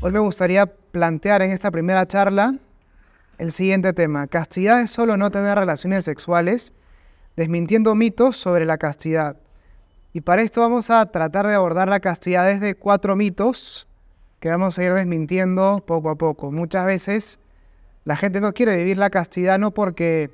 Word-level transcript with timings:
Hoy 0.00 0.12
me 0.12 0.20
gustaría 0.20 0.66
plantear 0.66 1.42
en 1.42 1.50
esta 1.50 1.70
primera 1.70 2.06
charla 2.06 2.54
el 3.38 3.52
siguiente 3.52 3.92
tema. 3.92 4.26
Castidad 4.28 4.80
es 4.80 4.90
solo 4.90 5.16
no 5.16 5.30
tener 5.30 5.58
relaciones 5.58 6.04
sexuales, 6.04 6.72
desmintiendo 7.36 7.94
mitos 7.94 8.36
sobre 8.36 8.64
la 8.64 8.78
castidad. 8.78 9.36
Y 10.12 10.20
para 10.20 10.42
esto 10.42 10.60
vamos 10.60 10.90
a 10.90 11.04
tratar 11.06 11.46
de 11.46 11.54
abordar 11.54 11.88
la 11.88 12.00
castidad 12.00 12.46
desde 12.46 12.74
cuatro 12.74 13.16
mitos 13.16 13.86
que 14.40 14.48
vamos 14.48 14.78
a 14.78 14.84
ir 14.84 14.94
desmintiendo 14.94 15.82
poco 15.84 16.10
a 16.10 16.14
poco. 16.14 16.52
Muchas 16.52 16.86
veces 16.86 17.40
la 18.04 18.16
gente 18.16 18.40
no 18.40 18.52
quiere 18.52 18.76
vivir 18.76 18.98
la 18.98 19.10
castidad 19.10 19.58
no 19.58 19.72
porque 19.72 20.30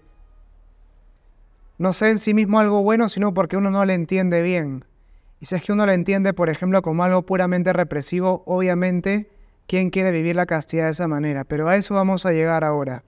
no 1.79 1.93
sé 1.93 2.11
en 2.11 2.19
sí 2.19 2.35
mismo 2.35 2.61
algo 2.61 2.83
bueno, 2.83 3.09
sino 3.09 3.35
porque 3.35 3.57
uno 3.57 3.71
no 3.71 3.85
le 3.85 3.95
entiende 3.95 4.43
bien. 4.43 4.85
Y 5.41 5.47
si 5.47 5.57
es 5.57 5.63
que 5.63 5.73
uno 5.73 5.87
le 5.87 5.95
entiende, 5.95 6.33
por 6.33 6.49
ejemplo, 6.49 6.81
como 6.83 7.05
algo 7.05 7.23
puramente 7.23 7.73
represivo, 7.73 8.43
obviamente, 8.47 9.29
¿quién 9.67 9.91
quiere 9.91 10.11
vivir 10.11 10.37
la 10.37 10.47
castidad 10.47 10.85
de 10.85 10.93
esa 10.93 11.09
manera? 11.09 11.45
Pero 11.45 11.69
a 11.69 11.77
eso 11.77 11.95
vamos 11.95 12.25
a 12.27 12.33
llegar 12.33 12.65
ahora. 12.65 13.03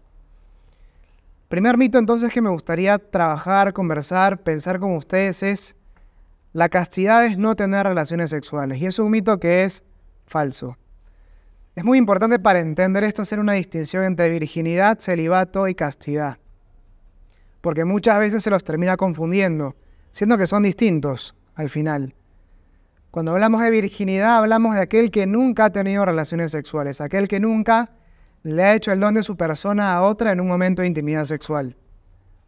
Primer 1.48 1.78
mito 1.78 1.98
entonces 1.98 2.32
que 2.32 2.42
me 2.42 2.50
gustaría 2.50 2.98
trabajar, 2.98 3.72
conversar, 3.72 4.42
pensar 4.42 4.80
con 4.80 4.96
ustedes 4.96 5.44
es, 5.44 5.76
la 6.52 6.68
castidad 6.68 7.24
es 7.24 7.38
no 7.38 7.54
tener 7.54 7.86
relaciones 7.86 8.30
sexuales. 8.30 8.78
Y 8.78 8.86
es 8.86 8.98
un 8.98 9.10
mito 9.10 9.38
que 9.38 9.62
es 9.64 9.84
falso. 10.26 10.76
Es 11.76 11.84
muy 11.84 11.98
importante 11.98 12.38
para 12.38 12.60
entender 12.60 13.04
esto 13.04 13.22
hacer 13.22 13.38
una 13.38 13.52
distinción 13.52 14.04
entre 14.04 14.30
virginidad, 14.30 14.98
celibato 14.98 15.68
y 15.68 15.74
castidad. 15.74 16.38
Porque 17.66 17.84
muchas 17.84 18.20
veces 18.20 18.44
se 18.44 18.50
los 18.50 18.62
termina 18.62 18.96
confundiendo, 18.96 19.74
siendo 20.12 20.38
que 20.38 20.46
son 20.46 20.62
distintos 20.62 21.34
al 21.56 21.68
final. 21.68 22.14
Cuando 23.10 23.32
hablamos 23.32 23.60
de 23.60 23.70
virginidad 23.72 24.36
hablamos 24.36 24.76
de 24.76 24.82
aquel 24.82 25.10
que 25.10 25.26
nunca 25.26 25.64
ha 25.64 25.70
tenido 25.70 26.04
relaciones 26.04 26.52
sexuales, 26.52 27.00
aquel 27.00 27.26
que 27.26 27.40
nunca 27.40 27.90
le 28.44 28.62
ha 28.62 28.76
hecho 28.76 28.92
el 28.92 29.00
don 29.00 29.14
de 29.14 29.24
su 29.24 29.36
persona 29.36 29.96
a 29.96 30.02
otra 30.02 30.30
en 30.30 30.40
un 30.40 30.46
momento 30.46 30.82
de 30.82 30.86
intimidad 30.86 31.24
sexual. 31.24 31.76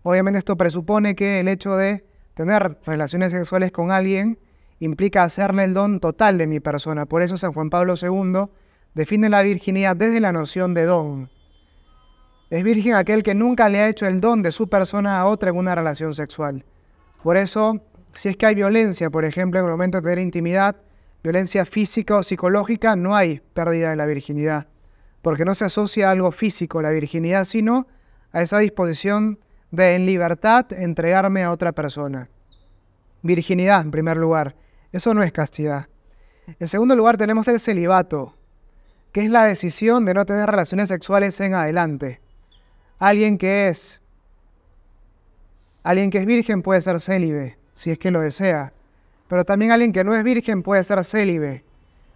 Obviamente 0.05 0.39
esto 0.39 0.57
presupone 0.57 1.17
que 1.17 1.41
el 1.41 1.49
hecho 1.49 1.75
de 1.75 2.07
tener 2.35 2.79
relaciones 2.87 3.33
sexuales 3.33 3.73
con 3.73 3.91
alguien 3.91 4.39
implica 4.79 5.25
hacerle 5.25 5.65
el 5.65 5.75
don 5.75 5.99
total 5.99 6.39
de 6.39 6.47
mi 6.47 6.61
persona. 6.61 7.07
Por 7.07 7.23
eso 7.23 7.37
San 7.37 7.53
Juan 7.53 7.71
Pablo 7.71 7.95
II 8.01 8.45
define 8.95 9.29
la 9.31 9.43
virginidad 9.43 9.97
desde 9.97 10.21
la 10.21 10.31
noción 10.31 10.75
de 10.75 10.85
don. 10.85 11.38
Es 12.51 12.65
virgen 12.65 12.95
aquel 12.95 13.23
que 13.23 13.35
nunca 13.35 13.69
le 13.69 13.81
ha 13.81 13.89
hecho 13.89 14.07
el 14.07 14.21
don 14.21 14.41
de 14.41 14.53
su 14.53 14.69
persona 14.69 15.21
a 15.21 15.27
otra 15.27 15.51
en 15.51 15.57
una 15.57 15.75
relación 15.75 16.15
sexual. 16.15 16.65
Por 17.23 17.37
eso, 17.37 17.83
si 18.15 18.31
es 18.31 18.37
que 18.37 18.47
hay 18.47 18.55
violencia, 18.55 19.11
por 19.11 19.27
ejemplo, 19.27 19.61
en 19.61 19.67
el 19.67 19.71
momento 19.71 19.99
de 19.99 20.03
tener 20.03 20.19
intimidad, 20.19 20.77
violencia 21.23 21.67
física 21.67 22.17
o 22.17 22.23
psicológica, 22.23 22.97
no 22.97 23.15
hay 23.15 23.43
pérdida 23.53 23.91
de 23.91 23.97
la 23.97 24.07
virginidad, 24.07 24.67
porque 25.21 25.45
no 25.45 25.55
se 25.55 25.67
asocia 25.67 26.09
a 26.09 26.13
algo 26.13 26.33
físico 26.33 26.81
la 26.81 26.91
virginidad, 26.91 27.45
sino 27.45 27.87
a 28.33 28.41
esa 28.41 28.59
disposición 28.59 29.39
de 29.71 29.95
en 29.95 30.07
libertad 30.07 30.73
entregarme 30.73 31.43
a 31.43 31.51
otra 31.51 31.73
persona. 31.73 32.31
Virginidad, 33.23 33.83
en 33.83 33.91
primer 33.91 34.17
lugar. 34.17 34.57
Eso 34.91 35.13
no 35.13 35.23
es 35.23 35.33
castidad. 35.33 35.89
En 36.59 36.69
segundo 36.69 36.97
lugar 36.97 37.19
tenemos 37.19 37.47
el 37.49 37.61
celibato, 37.61 38.35
que 39.13 39.25
es 39.25 39.31
la 39.31 39.45
decisión 39.45 40.07
de 40.07 40.15
no 40.15 40.25
tener 40.25 40.49
relaciones 40.49 40.89
sexuales 40.89 41.39
en 41.41 41.53
adelante. 41.53 42.23
Alguien 42.99 43.39
que 43.39 43.69
es 43.69 44.01
alguien 45.85 46.11
que 46.11 46.19
es 46.19 46.27
virgen 46.27 46.63
puede 46.63 46.81
ser 46.81 47.01
célibe, 47.01 47.57
si 47.73 47.91
es 47.91 47.99
que 47.99 48.11
lo 48.11 48.21
desea, 48.21 48.73
pero 49.29 49.45
también 49.45 49.71
alguien 49.71 49.93
que 49.93 50.05
no 50.05 50.15
es 50.15 50.25
virgen 50.25 50.63
puede 50.63 50.83
ser 50.83 51.05
célibe, 51.05 51.65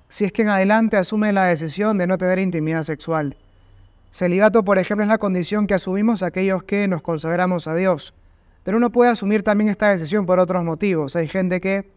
si 0.09 0.25
es 0.25 0.33
que 0.33 0.43
en 0.43 0.49
adelante 0.49 0.97
asume 0.97 1.33
la 1.33 1.45
decisión 1.45 1.99
de 1.99 2.07
no 2.07 2.19
tener 2.19 2.39
intimidad 2.39 2.83
sexual. 2.83 3.37
Celibato, 4.11 4.63
por 4.63 4.79
ejemplo, 4.79 5.05
es 5.05 5.09
la 5.09 5.17
condición 5.19 5.67
que 5.67 5.75
asumimos 5.75 6.23
aquellos 6.23 6.65
que 6.65 6.87
nos 6.87 7.01
consagramos 7.01 7.67
a 7.67 7.75
Dios. 7.75 8.13
Pero 8.63 8.77
uno 8.77 8.91
puede 8.91 9.11
asumir 9.11 9.43
también 9.43 9.71
esta 9.71 9.89
decisión 9.89 10.27
por 10.27 10.39
otros 10.39 10.63
motivos. 10.65 11.17
Hay 11.17 11.29
gente 11.29 11.61
que 11.63 11.91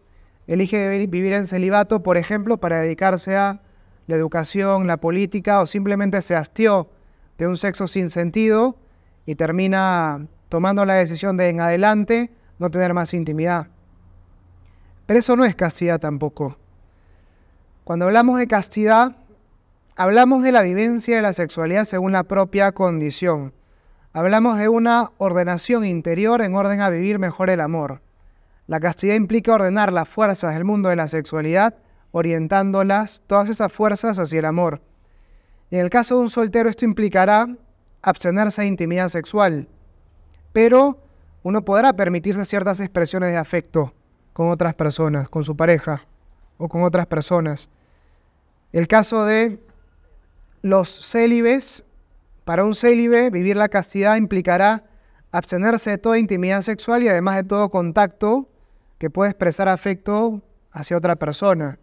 elige 0.48 1.08
vivir 1.08 1.34
en 1.34 1.46
celibato, 1.46 2.04
por 2.04 2.16
ejemplo, 2.16 2.58
para 2.58 2.80
dedicarse 2.80 3.36
a 3.36 3.60
la 4.08 4.16
educación, 4.16 4.88
la 4.88 4.98
política, 4.98 5.60
o 5.60 5.66
simplemente 5.66 6.22
se 6.22 6.38
hastió 6.38 6.90
de 7.38 7.48
un 7.48 7.58
sexo 7.58 7.88
sin 7.88 8.10
sentido 8.10 8.78
y 9.26 9.36
termina 9.36 10.28
tomando 10.50 10.86
la 10.86 10.96
decisión 10.96 11.38
de 11.38 11.50
en 11.50 11.60
adelante 11.60 12.32
no 12.60 12.70
tener 12.70 12.94
más 12.94 13.14
intimidad. 13.14 13.68
Pero 15.06 15.20
eso 15.20 15.36
no 15.36 15.46
es 15.46 15.56
castidad 15.56 16.00
tampoco. 16.00 16.58
Cuando 17.84 18.06
hablamos 18.06 18.40
de 18.40 18.48
castidad, 18.48 19.16
hablamos 19.96 20.44
de 20.44 20.52
la 20.52 20.62
vivencia 20.62 21.16
de 21.16 21.22
la 21.22 21.34
sexualidad 21.34 21.84
según 21.84 22.12
la 22.12 22.24
propia 22.24 22.72
condición. 22.72 23.54
Hablamos 24.14 24.58
de 24.58 24.70
una 24.70 25.12
ordenación 25.18 25.86
interior 25.86 26.42
en 26.42 26.56
orden 26.56 26.82
a 26.82 26.90
vivir 26.90 27.20
mejor 27.20 27.50
el 27.50 27.62
amor. 27.62 28.02
La 28.68 28.80
castidad 28.80 29.16
implica 29.16 29.54
ordenar 29.54 29.92
las 29.94 30.10
fuerzas 30.10 30.54
del 30.54 30.64
mundo 30.64 30.90
de 30.90 30.96
la 30.96 31.08
sexualidad 31.08 31.76
orientándolas, 32.12 33.24
todas 33.28 33.50
esas 33.50 33.72
fuerzas 33.74 34.18
hacia 34.18 34.40
el 34.40 34.46
amor. 34.46 34.82
en 35.70 35.82
el 35.82 35.90
caso 35.90 36.16
de 36.16 36.22
un 36.22 36.30
soltero 36.30 36.70
esto 36.70 36.86
implicará 36.86 37.50
abstenerse 38.06 38.62
de 38.62 38.68
intimidad 38.68 39.10
sexual, 39.10 39.68
pero 40.54 41.02
uno 41.42 41.66
podrá 41.66 41.94
permitirse 41.94 42.46
ciertas 42.46 42.80
expresiones 42.80 43.32
de 43.32 43.38
afecto 43.38 43.94
con 44.32 44.50
otras 44.50 44.76
personas, 44.76 45.28
con 45.28 45.44
su 45.44 45.58
pareja 45.58 46.06
o 46.58 46.70
con 46.70 46.84
otras 46.84 47.08
personas. 47.08 47.68
El 48.72 48.88
caso 48.88 49.26
de 49.26 49.60
los 50.62 50.88
célibes, 50.90 51.84
para 52.44 52.64
un 52.64 52.76
célibe 52.76 53.32
vivir 53.32 53.58
la 53.58 53.70
castidad 53.70 54.18
implicará 54.18 54.84
abstenerse 55.32 55.90
de 55.90 55.98
toda 55.98 56.20
intimidad 56.20 56.62
sexual 56.62 57.02
y 57.02 57.10
además 57.10 57.38
de 57.38 57.44
todo 57.44 57.70
contacto 57.70 58.48
que 59.00 59.10
puede 59.10 59.32
expresar 59.32 59.68
afecto 59.68 60.44
hacia 60.72 60.96
otra 60.96 61.16
persona 61.16 61.80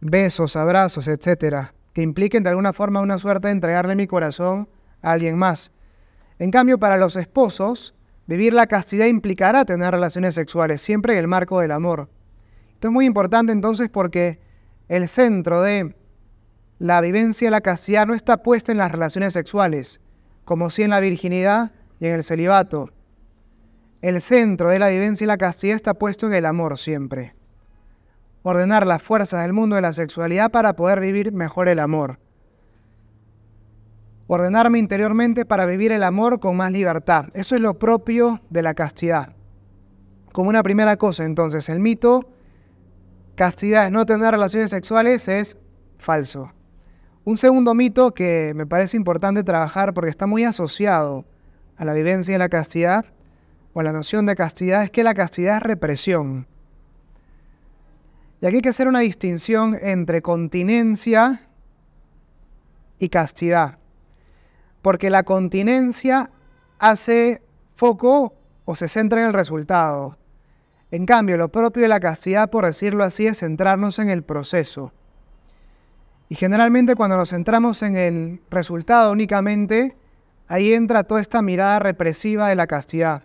besos, 0.00 0.56
abrazos, 0.56 1.08
etcétera, 1.08 1.74
que 1.92 2.02
impliquen 2.02 2.42
de 2.42 2.50
alguna 2.50 2.72
forma 2.72 3.00
una 3.00 3.18
suerte 3.18 3.48
de 3.48 3.52
entregarle 3.52 3.96
mi 3.96 4.06
corazón 4.06 4.68
alguien 5.02 5.38
más. 5.38 5.72
En 6.38 6.50
cambio, 6.50 6.78
para 6.78 6.96
los 6.96 7.16
esposos, 7.16 7.94
vivir 8.26 8.52
la 8.52 8.66
castidad 8.66 9.06
implicará 9.06 9.64
tener 9.64 9.90
relaciones 9.90 10.34
sexuales, 10.34 10.80
siempre 10.80 11.14
en 11.14 11.20
el 11.20 11.28
marco 11.28 11.60
del 11.60 11.72
amor. 11.72 12.08
Esto 12.74 12.88
es 12.88 12.92
muy 12.92 13.06
importante 13.06 13.52
entonces 13.52 13.88
porque 13.88 14.40
el 14.88 15.08
centro 15.08 15.62
de 15.62 15.94
la 16.78 17.00
vivencia 17.00 17.46
de 17.46 17.52
la 17.52 17.60
castidad 17.60 18.06
no 18.06 18.14
está 18.14 18.42
puesta 18.42 18.72
en 18.72 18.78
las 18.78 18.90
relaciones 18.90 19.32
sexuales, 19.32 20.00
como 20.44 20.70
si 20.70 20.82
en 20.82 20.90
la 20.90 21.00
virginidad 21.00 21.72
y 21.98 22.06
en 22.06 22.14
el 22.14 22.22
celibato. 22.22 22.90
El 24.00 24.20
centro 24.22 24.70
de 24.70 24.78
la 24.78 24.88
vivencia 24.88 25.24
y 25.24 25.28
la 25.28 25.36
castidad 25.36 25.76
está 25.76 25.94
puesto 25.94 26.26
en 26.26 26.34
el 26.34 26.46
amor 26.46 26.78
siempre 26.78 27.34
ordenar 28.42 28.86
las 28.86 29.02
fuerzas 29.02 29.42
del 29.42 29.52
mundo 29.52 29.76
de 29.76 29.82
la 29.82 29.92
sexualidad 29.92 30.50
para 30.50 30.74
poder 30.74 31.00
vivir 31.00 31.32
mejor 31.32 31.68
el 31.68 31.78
amor. 31.78 32.18
Ordenarme 34.32 34.78
interiormente 34.78 35.44
para 35.44 35.66
vivir 35.66 35.90
el 35.90 36.04
amor 36.04 36.38
con 36.38 36.56
más 36.56 36.70
libertad. 36.70 37.30
Eso 37.34 37.56
es 37.56 37.60
lo 37.60 37.80
propio 37.80 38.40
de 38.48 38.62
la 38.62 38.74
castidad. 38.74 39.34
Como 40.30 40.50
una 40.50 40.62
primera 40.62 40.96
cosa, 40.96 41.24
entonces, 41.24 41.68
el 41.68 41.80
mito, 41.80 42.30
castidad 43.34 43.86
es 43.86 43.90
no 43.90 44.06
tener 44.06 44.30
relaciones 44.30 44.70
sexuales, 44.70 45.26
es 45.26 45.58
falso. 45.98 46.52
Un 47.24 47.38
segundo 47.38 47.74
mito 47.74 48.14
que 48.14 48.52
me 48.54 48.66
parece 48.66 48.96
importante 48.96 49.42
trabajar 49.42 49.94
porque 49.94 50.10
está 50.10 50.28
muy 50.28 50.44
asociado 50.44 51.24
a 51.76 51.84
la 51.84 51.92
vivencia 51.92 52.32
de 52.32 52.38
la 52.38 52.48
castidad 52.48 53.06
o 53.72 53.80
a 53.80 53.82
la 53.82 53.90
noción 53.90 54.26
de 54.26 54.36
castidad 54.36 54.84
es 54.84 54.92
que 54.92 55.02
la 55.02 55.14
castidad 55.14 55.56
es 55.56 55.62
represión. 55.64 56.46
Y 58.40 58.46
aquí 58.46 58.54
hay 58.54 58.62
que 58.62 58.68
hacer 58.68 58.86
una 58.86 59.00
distinción 59.00 59.76
entre 59.82 60.22
continencia 60.22 61.48
y 63.00 63.08
castidad. 63.08 63.80
Porque 64.82 65.10
la 65.10 65.22
continencia 65.22 66.30
hace 66.78 67.42
foco 67.74 68.34
o 68.64 68.74
se 68.74 68.88
centra 68.88 69.20
en 69.20 69.26
el 69.26 69.32
resultado. 69.32 70.16
En 70.90 71.06
cambio, 71.06 71.36
lo 71.36 71.50
propio 71.50 71.82
de 71.82 71.88
la 71.88 72.00
castidad, 72.00 72.50
por 72.50 72.64
decirlo 72.64 73.04
así, 73.04 73.26
es 73.26 73.38
centrarnos 73.38 73.98
en 73.98 74.10
el 74.10 74.22
proceso. 74.22 74.92
Y 76.28 76.34
generalmente 76.34 76.94
cuando 76.94 77.16
nos 77.16 77.30
centramos 77.30 77.82
en 77.82 77.96
el 77.96 78.40
resultado 78.50 79.12
únicamente, 79.12 79.96
ahí 80.48 80.72
entra 80.72 81.04
toda 81.04 81.20
esta 81.20 81.42
mirada 81.42 81.78
represiva 81.78 82.48
de 82.48 82.56
la 82.56 82.66
castidad. 82.66 83.24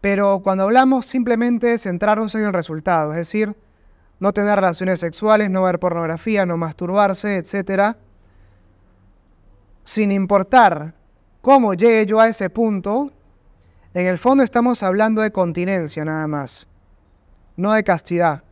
Pero 0.00 0.40
cuando 0.42 0.64
hablamos 0.64 1.06
simplemente 1.06 1.76
centrarnos 1.78 2.34
en 2.34 2.44
el 2.44 2.52
resultado, 2.52 3.12
es 3.12 3.18
decir, 3.18 3.56
no 4.20 4.32
tener 4.32 4.56
relaciones 4.56 5.00
sexuales, 5.00 5.50
no 5.50 5.62
ver 5.62 5.78
pornografía, 5.78 6.46
no 6.46 6.56
masturbarse, 6.56 7.36
etc. 7.36 7.96
Sin 9.88 10.12
importar 10.12 10.92
cómo 11.40 11.72
llegue 11.72 12.04
yo 12.04 12.20
a 12.20 12.28
ese 12.28 12.50
punto, 12.50 13.10
En 13.94 14.06
el 14.06 14.18
fondo 14.18 14.44
estamos 14.44 14.82
hablando 14.82 15.22
de 15.22 15.32
continencia 15.32 16.04
nada 16.04 16.26
más, 16.26 16.68
no 17.56 17.72
de 17.72 17.82
castidad. 17.82 18.42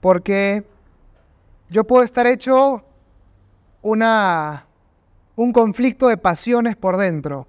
Porque 0.00 0.64
yo 1.70 1.84
puedo 1.84 2.02
estar 2.02 2.26
hecho 2.26 2.82
una, 3.80 4.66
un 5.36 5.52
conflicto 5.52 6.08
de 6.08 6.16
pasiones 6.16 6.74
por 6.74 6.96
dentro. 6.96 7.46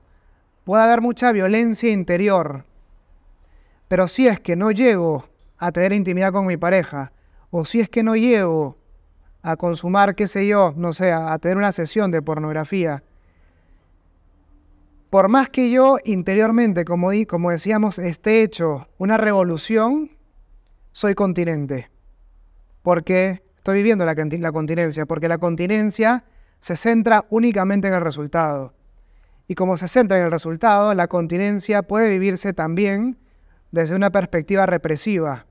Puede 0.63 0.83
haber 0.83 1.01
mucha 1.01 1.31
violencia 1.31 1.91
interior. 1.91 2.65
Pero 3.87 4.07
si 4.07 4.27
es 4.27 4.39
que 4.39 4.55
no 4.55 4.69
llego 4.69 5.27
a 5.57 5.71
tener 5.71 5.91
intimidad 5.91 6.31
con 6.31 6.45
mi 6.45 6.55
pareja, 6.55 7.13
o 7.49 7.65
si 7.65 7.79
es 7.79 7.89
que 7.89 8.03
no 8.03 8.15
llego 8.15 8.77
a 9.41 9.55
consumar, 9.55 10.15
qué 10.15 10.27
sé 10.27 10.47
yo, 10.47 10.73
no 10.75 10.93
sé, 10.93 11.11
a 11.11 11.37
tener 11.39 11.57
una 11.57 11.71
sesión 11.71 12.11
de 12.11 12.21
pornografía, 12.21 13.03
por 15.09 15.27
más 15.27 15.49
que 15.49 15.71
yo 15.71 15.97
interiormente, 16.03 16.85
como, 16.85 17.09
di, 17.09 17.25
como 17.25 17.49
decíamos, 17.49 17.97
esté 17.97 18.43
hecho 18.43 18.87
una 18.99 19.17
revolución, 19.17 20.11
soy 20.91 21.15
continente. 21.15 21.89
Porque 22.83 23.41
estoy 23.55 23.77
viviendo 23.77 24.05
la, 24.05 24.13
la 24.13 24.51
continencia, 24.51 25.07
porque 25.07 25.27
la 25.27 25.39
continencia 25.39 26.25
se 26.59 26.75
centra 26.75 27.25
únicamente 27.31 27.87
en 27.87 27.95
el 27.95 28.01
resultado. 28.01 28.73
Y 29.47 29.55
como 29.55 29.77
se 29.77 29.87
centra 29.87 30.19
en 30.19 30.25
el 30.25 30.31
resultado, 30.31 30.93
la 30.93 31.07
continencia 31.07 31.81
puede 31.81 32.09
vivirse 32.09 32.53
también 32.53 33.17
desde 33.71 33.95
una 33.95 34.11
perspectiva 34.11 34.67
represiva. 34.67 35.47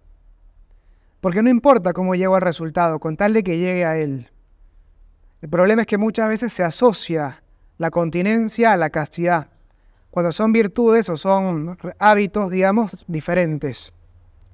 Porque 1.20 1.42
no 1.42 1.50
importa 1.50 1.92
cómo 1.92 2.14
llego 2.14 2.36
al 2.36 2.42
resultado, 2.42 2.98
con 3.00 3.16
tal 3.16 3.34
de 3.34 3.42
que 3.42 3.58
llegue 3.58 3.84
a 3.84 3.96
él. 3.96 4.30
El 5.40 5.48
problema 5.48 5.82
es 5.82 5.86
que 5.86 5.98
muchas 5.98 6.28
veces 6.28 6.52
se 6.52 6.62
asocia 6.62 7.42
la 7.76 7.90
continencia 7.90 8.72
a 8.72 8.76
la 8.76 8.90
castidad, 8.90 9.48
cuando 10.10 10.32
son 10.32 10.52
virtudes 10.52 11.08
o 11.08 11.16
son 11.16 11.78
hábitos, 11.98 12.50
digamos, 12.50 13.04
diferentes. 13.06 13.92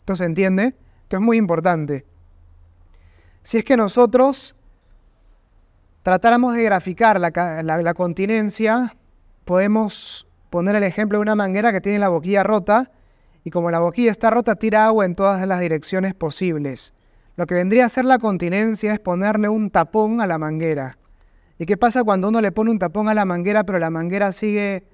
¿Esto 0.00 0.16
se 0.16 0.25
entiende? 0.25 0.75
Esto 1.05 1.16
es 1.16 1.22
muy 1.22 1.38
importante. 1.38 2.05
Si 3.43 3.58
es 3.58 3.64
que 3.64 3.76
nosotros 3.76 4.55
tratáramos 6.02 6.55
de 6.55 6.64
graficar 6.64 7.19
la, 7.19 7.31
la 7.62 7.94
continencia, 7.94 8.94
podemos 9.44 10.26
poner 10.50 10.76
el 10.76 10.82
ejemplo 10.82 11.19
de 11.19 11.22
una 11.22 11.34
manguera 11.34 11.72
que 11.72 11.81
tiene 11.81 11.99
la 11.99 12.08
boquilla 12.08 12.43
rota 12.43 12.90
y 13.44 13.50
como 13.50 13.70
la 13.70 13.79
boquilla 13.79 14.11
está 14.11 14.31
rota, 14.31 14.56
tira 14.56 14.87
agua 14.87 15.05
en 15.05 15.14
todas 15.14 15.46
las 15.46 15.61
direcciones 15.61 16.14
posibles. 16.14 16.94
Lo 17.37 17.46
que 17.46 17.55
vendría 17.55 17.85
a 17.85 17.88
ser 17.91 18.06
la 18.06 18.19
continencia 18.19 18.94
es 18.94 19.00
ponerle 19.00 19.50
un 19.50 19.70
tapón 19.70 20.23
a 20.23 20.26
la 20.26 20.38
manguera. 20.38 20.96
¿Y 21.58 21.67
qué 21.67 21.76
pasa 21.76 22.02
cuando 22.02 22.29
uno 22.29 22.41
le 22.41 22.52
pone 22.52 22.70
un 22.70 22.79
tapón 22.79 23.08
a 23.08 23.14
la 23.14 23.26
manguera, 23.26 23.64
pero 23.64 23.79
la 23.79 23.91
manguera 23.91 24.32
sigue, 24.32 24.85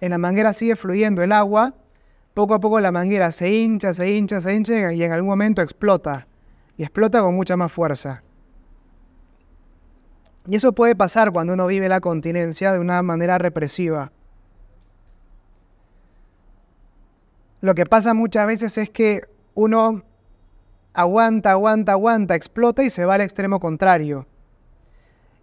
en 0.00 0.10
la 0.10 0.18
manguera 0.18 0.52
sigue 0.52 0.76
fluyendo 0.76 1.22
el 1.22 1.32
agua? 1.32 1.74
Poco 2.34 2.54
a 2.54 2.60
poco 2.60 2.78
la 2.78 2.92
manguera 2.92 3.32
se 3.32 3.52
hincha, 3.52 3.92
se 3.92 4.14
hincha, 4.14 4.40
se 4.40 4.54
hincha 4.54 4.92
y 4.92 5.02
en 5.02 5.12
algún 5.12 5.30
momento 5.30 5.60
explota. 5.60 6.28
Y 6.76 6.84
explota 6.84 7.20
con 7.20 7.34
mucha 7.34 7.56
más 7.56 7.72
fuerza. 7.72 8.22
Y 10.46 10.54
eso 10.54 10.72
puede 10.72 10.94
pasar 10.94 11.32
cuando 11.32 11.54
uno 11.54 11.66
vive 11.66 11.88
la 11.88 12.00
continencia 12.00 12.72
de 12.72 12.78
una 12.78 13.02
manera 13.02 13.38
represiva. 13.38 14.12
Lo 17.60 17.74
que 17.74 17.86
pasa 17.86 18.14
muchas 18.14 18.46
veces 18.46 18.78
es 18.78 18.90
que 18.90 19.22
uno 19.54 20.02
aguanta, 20.92 21.52
aguanta, 21.52 21.92
aguanta, 21.92 22.34
explota 22.34 22.82
y 22.82 22.90
se 22.90 23.04
va 23.04 23.14
al 23.14 23.20
extremo 23.20 23.58
contrario. 23.58 24.26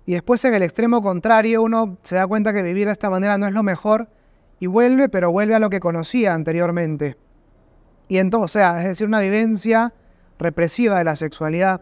Y 0.06 0.14
después 0.14 0.44
en 0.46 0.54
el 0.54 0.64
extremo 0.64 1.02
contrario 1.02 1.62
uno 1.62 1.98
se 2.04 2.16
da 2.16 2.28
cuenta 2.28 2.54
que 2.54 2.62
vivir 2.62 2.88
de 2.88 2.94
esta 2.94 3.10
manera 3.10 3.38
no 3.38 3.48
es 3.48 3.54
lo 3.54 3.64
mejor 3.64 4.08
y 4.60 4.68
vuelve, 4.68 5.10
pero 5.10 5.32
vuelve 5.32 5.56
a 5.56 5.60
lo 5.60 5.70
que 5.70 5.80
conocía 5.80 6.34
anteriormente. 6.34 7.18
Y 8.08 8.20
entonces, 8.20 8.46
o 8.46 8.60
sea, 8.60 8.80
es 8.80 8.86
decir, 8.86 9.08
una 9.08 9.20
vivencia 9.20 9.94
represiva 10.38 10.98
de 10.98 11.04
la 11.04 11.16
sexualidad, 11.16 11.82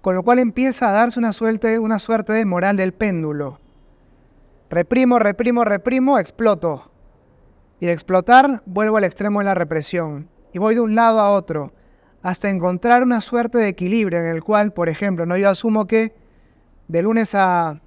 con 0.00 0.14
lo 0.14 0.22
cual 0.22 0.38
empieza 0.38 0.88
a 0.88 0.92
darse 0.92 1.18
una 1.18 1.32
suerte, 1.32 1.78
una 1.78 1.98
suerte 1.98 2.32
de 2.32 2.44
moral 2.44 2.76
del 2.76 2.92
péndulo. 2.92 3.58
Reprimo, 4.70 5.18
reprimo, 5.18 5.64
reprimo, 5.64 6.18
exploto. 6.18 6.90
Y 7.80 7.86
de 7.86 7.92
explotar 7.92 8.62
vuelvo 8.66 8.98
al 8.98 9.04
extremo 9.04 9.40
de 9.40 9.46
la 9.46 9.54
represión 9.54 10.28
y 10.52 10.58
voy 10.58 10.74
de 10.74 10.80
un 10.80 10.94
lado 10.94 11.20
a 11.20 11.30
otro 11.30 11.72
hasta 12.22 12.50
encontrar 12.50 13.02
una 13.02 13.20
suerte 13.20 13.58
de 13.58 13.68
equilibrio 13.68 14.20
en 14.20 14.26
el 14.26 14.44
cual, 14.44 14.72
por 14.72 14.88
ejemplo, 14.88 15.24
no 15.24 15.36
yo 15.36 15.48
asumo 15.48 15.86
que 15.86 16.14
de 16.88 17.02
lunes 17.02 17.34
a 17.34 17.80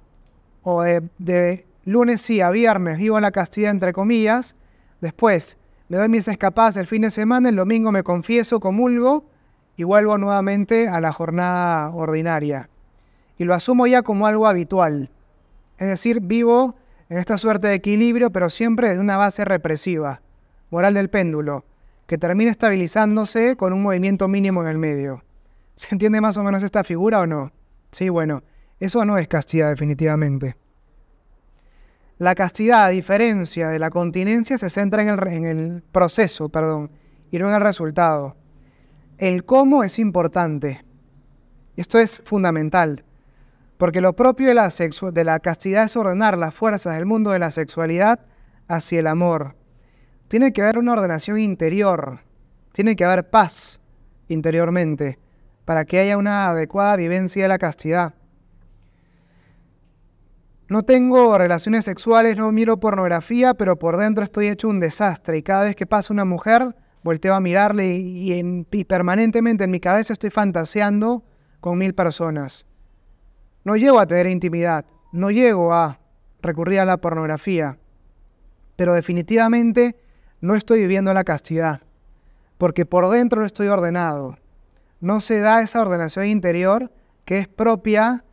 o 0.62 0.82
de, 0.82 1.66
lunes 1.84 2.22
sí 2.22 2.40
a 2.40 2.50
viernes 2.50 2.98
vivo 2.98 3.18
en 3.18 3.22
la 3.22 3.30
castidad 3.30 3.70
entre 3.70 3.92
comillas, 3.92 4.56
después 5.00 5.58
me 5.88 5.98
doy 5.98 6.08
mis 6.08 6.26
escapadas 6.26 6.76
el 6.78 6.86
fin 6.86 7.02
de 7.02 7.10
semana, 7.10 7.50
el 7.50 7.56
domingo 7.56 7.92
me 7.92 8.02
confieso, 8.02 8.58
comulgo 8.58 9.26
y 9.76 9.84
vuelvo 9.84 10.16
nuevamente 10.16 10.88
a 10.88 11.00
la 11.00 11.12
jornada 11.12 11.90
ordinaria. 11.90 12.70
Y 13.36 13.44
lo 13.44 13.54
asumo 13.54 13.86
ya 13.86 14.02
como 14.02 14.26
algo 14.26 14.46
habitual. 14.46 15.10
Es 15.76 15.88
decir, 15.88 16.20
vivo 16.20 16.76
esta 17.18 17.38
suerte 17.38 17.68
de 17.68 17.74
equilibrio, 17.74 18.30
pero 18.30 18.50
siempre 18.50 18.88
desde 18.88 19.00
una 19.00 19.16
base 19.16 19.44
represiva, 19.44 20.22
moral 20.70 20.94
del 20.94 21.10
péndulo, 21.10 21.64
que 22.06 22.18
termina 22.18 22.50
estabilizándose 22.50 23.56
con 23.56 23.72
un 23.72 23.82
movimiento 23.82 24.28
mínimo 24.28 24.62
en 24.62 24.68
el 24.68 24.78
medio. 24.78 25.22
¿Se 25.76 25.88
entiende 25.92 26.20
más 26.20 26.36
o 26.36 26.42
menos 26.42 26.62
esta 26.62 26.84
figura 26.84 27.20
o 27.20 27.26
no? 27.26 27.52
Sí, 27.90 28.08
bueno, 28.08 28.42
eso 28.80 29.04
no 29.04 29.18
es 29.18 29.28
castidad 29.28 29.70
definitivamente. 29.70 30.56
La 32.18 32.34
castidad, 32.34 32.84
a 32.84 32.88
diferencia 32.88 33.68
de 33.68 33.78
la 33.78 33.90
continencia, 33.90 34.56
se 34.56 34.70
centra 34.70 35.02
en 35.02 35.08
el, 35.08 35.28
en 35.28 35.46
el 35.46 35.82
proceso, 35.82 36.48
perdón, 36.48 36.90
y 37.30 37.38
no 37.38 37.48
en 37.48 37.56
el 37.56 37.60
resultado. 37.60 38.36
El 39.18 39.44
cómo 39.44 39.82
es 39.82 39.98
importante. 39.98 40.84
Esto 41.76 41.98
es 41.98 42.22
fundamental. 42.24 43.04
Porque 43.76 44.00
lo 44.00 44.14
propio 44.14 44.48
de 44.48 45.24
la, 45.24 45.40
castidad 45.40 45.84
es 45.84 45.96
ordenar 45.96 46.38
las 46.38 46.54
fuerzas 46.54 46.94
del 46.94 47.06
mundo 47.06 47.30
de 47.30 47.40
la 47.40 47.50
sexualidad 47.50 48.20
hacia 48.68 49.00
el 49.00 49.06
amor. 49.06 49.56
Tiene 50.28 50.52
que 50.52 50.62
haber 50.62 50.78
una 50.78 50.92
ordenación 50.92 51.38
interior, 51.38 52.20
tiene 52.72 52.96
que 52.96 53.04
haber 53.04 53.28
paz 53.28 53.80
interiormente 54.28 55.18
para 55.64 55.84
que 55.84 55.98
haya 55.98 56.16
una 56.16 56.48
adecuada 56.48 56.96
vivencia 56.96 57.42
de 57.42 57.48
la 57.48 57.58
castidad. 57.58 58.14
No 60.68 60.82
tengo 60.82 61.36
relaciones 61.36 61.84
sexuales, 61.84 62.36
no 62.36 62.50
miro 62.52 62.80
pornografía, 62.80 63.54
pero 63.54 63.78
por 63.78 63.96
dentro 63.96 64.24
estoy 64.24 64.48
hecho 64.48 64.68
un 64.68 64.80
desastre 64.80 65.38
y 65.38 65.42
cada 65.42 65.64
vez 65.64 65.76
que 65.76 65.86
pasa 65.86 66.12
una 66.12 66.24
mujer 66.24 66.74
volteo 67.02 67.34
a 67.34 67.40
mirarle 67.40 67.96
y, 67.96 68.66
y 68.70 68.84
permanentemente 68.84 69.64
en 69.64 69.70
mi 69.70 69.80
cabeza 69.80 70.14
estoy 70.14 70.30
fantaseando 70.30 71.22
con 71.60 71.78
mil 71.78 71.94
personas. 71.94 72.66
No 73.64 73.76
llego 73.76 73.98
a 73.98 74.06
tener 74.06 74.26
intimidad, 74.26 74.84
no 75.10 75.30
llego 75.30 75.72
a 75.72 75.98
recurrir 76.42 76.80
a 76.80 76.84
la 76.84 76.98
pornografía, 76.98 77.78
pero 78.76 78.92
definitivamente 78.92 79.96
no 80.40 80.54
estoy 80.54 80.80
viviendo 80.80 81.14
la 81.14 81.24
castidad, 81.24 81.80
porque 82.58 82.84
por 82.84 83.08
dentro 83.08 83.40
no 83.40 83.46
estoy 83.46 83.68
ordenado. 83.68 84.36
No 85.00 85.20
se 85.20 85.40
da 85.40 85.62
esa 85.62 85.80
ordenación 85.80 86.26
interior 86.26 86.92
que 87.24 87.38
es 87.38 87.48
propia 87.48 88.24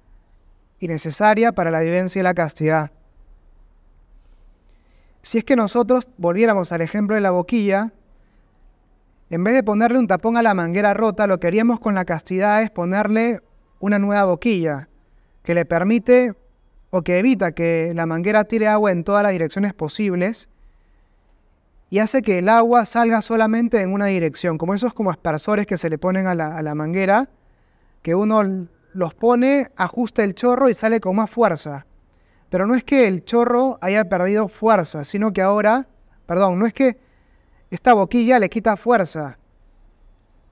y 0.79 0.87
necesaria 0.87 1.53
para 1.53 1.71
la 1.71 1.79
vivencia 1.79 2.19
de 2.19 2.23
la 2.23 2.33
castidad. 2.33 2.91
Si 5.21 5.37
es 5.37 5.45
que 5.45 5.55
nosotros 5.55 6.07
volviéramos 6.17 6.71
al 6.71 6.81
ejemplo 6.81 7.15
de 7.15 7.21
la 7.21 7.31
boquilla, 7.31 7.93
en 9.29 9.43
vez 9.45 9.53
de 9.53 9.63
ponerle 9.63 9.99
un 9.99 10.07
tapón 10.07 10.35
a 10.35 10.41
la 10.41 10.53
manguera 10.53 10.93
rota, 10.93 11.27
lo 11.27 11.39
que 11.39 11.47
haríamos 11.47 11.79
con 11.79 11.95
la 11.95 12.03
castidad 12.03 12.63
es 12.63 12.69
ponerle 12.69 13.39
una 13.79 13.97
nueva 13.97 14.25
boquilla, 14.25 14.89
que 15.43 15.53
le 15.53 15.65
permite 15.65 16.33
o 16.89 17.01
que 17.01 17.19
evita 17.19 17.53
que 17.53 17.93
la 17.95 18.05
manguera 18.05 18.43
tire 18.43 18.67
agua 18.67 18.91
en 18.91 19.03
todas 19.03 19.23
las 19.23 19.31
direcciones 19.31 19.73
posibles 19.73 20.49
y 21.89 21.99
hace 21.99 22.21
que 22.21 22.37
el 22.37 22.47
agua 22.47 22.85
salga 22.85 23.21
solamente 23.21 23.81
en 23.81 23.93
una 23.93 24.05
dirección, 24.05 24.57
como 24.57 24.73
esos 24.73 24.93
como 24.93 25.11
aspersores 25.11 25.67
que 25.67 25.77
se 25.77 25.89
le 25.89 25.97
ponen 25.97 26.25
a 26.25 26.35
la, 26.35 26.55
a 26.55 26.61
la 26.61 26.73
manguera, 26.73 27.29
que 28.01 28.15
uno 28.15 28.67
los 28.93 29.13
pone, 29.13 29.67
ajusta 29.75 30.23
el 30.23 30.33
chorro 30.33 30.69
y 30.69 30.73
sale 30.73 31.01
con 31.01 31.17
más 31.17 31.29
fuerza. 31.29 31.85
Pero 32.49 32.65
no 32.65 32.75
es 32.75 32.83
que 32.85 33.07
el 33.07 33.25
chorro 33.25 33.77
haya 33.81 34.05
perdido 34.05 34.47
fuerza, 34.47 35.03
sino 35.03 35.33
que 35.33 35.41
ahora, 35.41 35.87
perdón, 36.25 36.59
no 36.59 36.65
es 36.65 36.73
que 36.73 36.97
esta 37.69 37.93
boquilla 37.93 38.39
le 38.39 38.49
quita 38.49 38.77
fuerza 38.77 39.37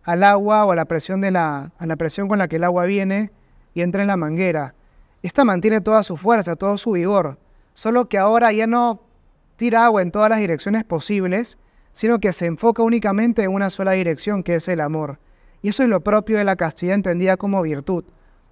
al 0.03 0.23
agua 0.23 0.65
o 0.65 0.71
a 0.71 0.75
la 0.75 0.85
presión, 0.85 1.21
de 1.21 1.31
la, 1.31 1.71
a 1.77 1.85
la 1.85 1.95
presión 1.95 2.27
con 2.27 2.39
la 2.39 2.47
que 2.47 2.57
el 2.57 2.63
agua 2.63 2.85
viene 2.85 3.31
y 3.73 3.81
entra 3.81 4.01
en 4.01 4.07
la 4.07 4.17
manguera, 4.17 4.75
esta 5.27 5.43
mantiene 5.43 5.81
toda 5.81 6.03
su 6.03 6.17
fuerza, 6.17 6.55
todo 6.55 6.77
su 6.77 6.91
vigor, 6.91 7.37
solo 7.73 8.07
que 8.07 8.17
ahora 8.17 8.51
ya 8.51 8.67
no 8.67 9.01
tira 9.57 9.85
agua 9.85 10.01
en 10.01 10.11
todas 10.11 10.29
las 10.29 10.39
direcciones 10.39 10.83
posibles, 10.83 11.57
sino 11.91 12.19
que 12.19 12.31
se 12.31 12.45
enfoca 12.45 12.81
únicamente 12.83 13.43
en 13.43 13.53
una 13.53 13.69
sola 13.69 13.91
dirección, 13.91 14.43
que 14.43 14.55
es 14.55 14.67
el 14.67 14.79
amor. 14.79 15.19
Y 15.61 15.69
eso 15.69 15.83
es 15.83 15.89
lo 15.89 16.01
propio 16.01 16.37
de 16.37 16.45
la 16.45 16.55
castidad 16.55 16.95
entendida 16.95 17.35
como 17.35 17.61
virtud. 17.61 18.05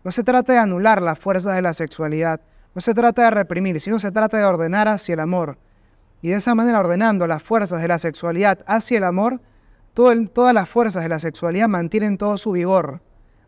No 0.04 0.12
se 0.12 0.24
trata 0.24 0.54
de 0.54 0.60
anular 0.60 1.02
las 1.02 1.18
fuerzas 1.18 1.56
de 1.56 1.62
la 1.62 1.74
sexualidad, 1.74 2.42
no 2.76 2.82
se 2.82 2.94
trata 2.94 3.24
de 3.24 3.32
reprimir, 3.32 3.80
sino 3.80 4.00
se 4.00 4.12
trata 4.12 4.38
de 4.38 4.46
ordenar 4.46 4.88
hacia 4.88 5.14
el 5.14 5.20
amor. 5.20 5.58
y 6.22 6.30
de 6.30 6.36
esa 6.36 6.56
manera 6.56 6.80
ordenando 6.80 7.28
las 7.28 7.44
fuerzas 7.44 7.80
de 7.82 7.88
la 7.88 8.00
sexualidad 8.00 8.60
hacia 8.66 8.98
el 8.98 9.04
amor, 9.04 9.40
todas 9.94 10.54
las 10.54 10.68
fuerzas 10.70 11.04
de 11.04 11.10
la 11.10 11.20
sexualidad 11.20 11.68
mantienen 11.68 12.18
todo 12.18 12.38
su 12.38 12.52
vigor, 12.52 13.02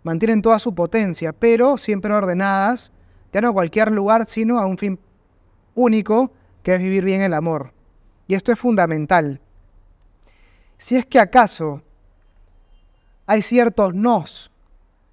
mantienen 0.03 0.41
toda 0.41 0.59
su 0.59 0.73
potencia, 0.73 1.33
pero 1.33 1.77
siempre 1.77 2.13
ordenadas, 2.13 2.91
ya 3.31 3.41
no 3.41 3.50
a 3.50 3.53
cualquier 3.53 3.91
lugar, 3.91 4.25
sino 4.25 4.59
a 4.59 4.65
un 4.65 4.77
fin 4.77 5.00
único, 5.75 6.31
que 6.63 6.75
es 6.75 6.79
vivir 6.79 7.03
bien 7.03 7.21
el 7.21 7.33
amor. 7.33 7.74
Y 8.27 8.36
esto 8.36 8.51
es 8.51 8.59
fundamental. 8.59 9.41
Si 10.77 10.95
es 10.95 11.05
que 11.05 11.19
acaso 11.19 11.81
hay 13.25 13.41
ciertos 13.41 13.93
nos, 13.93 14.51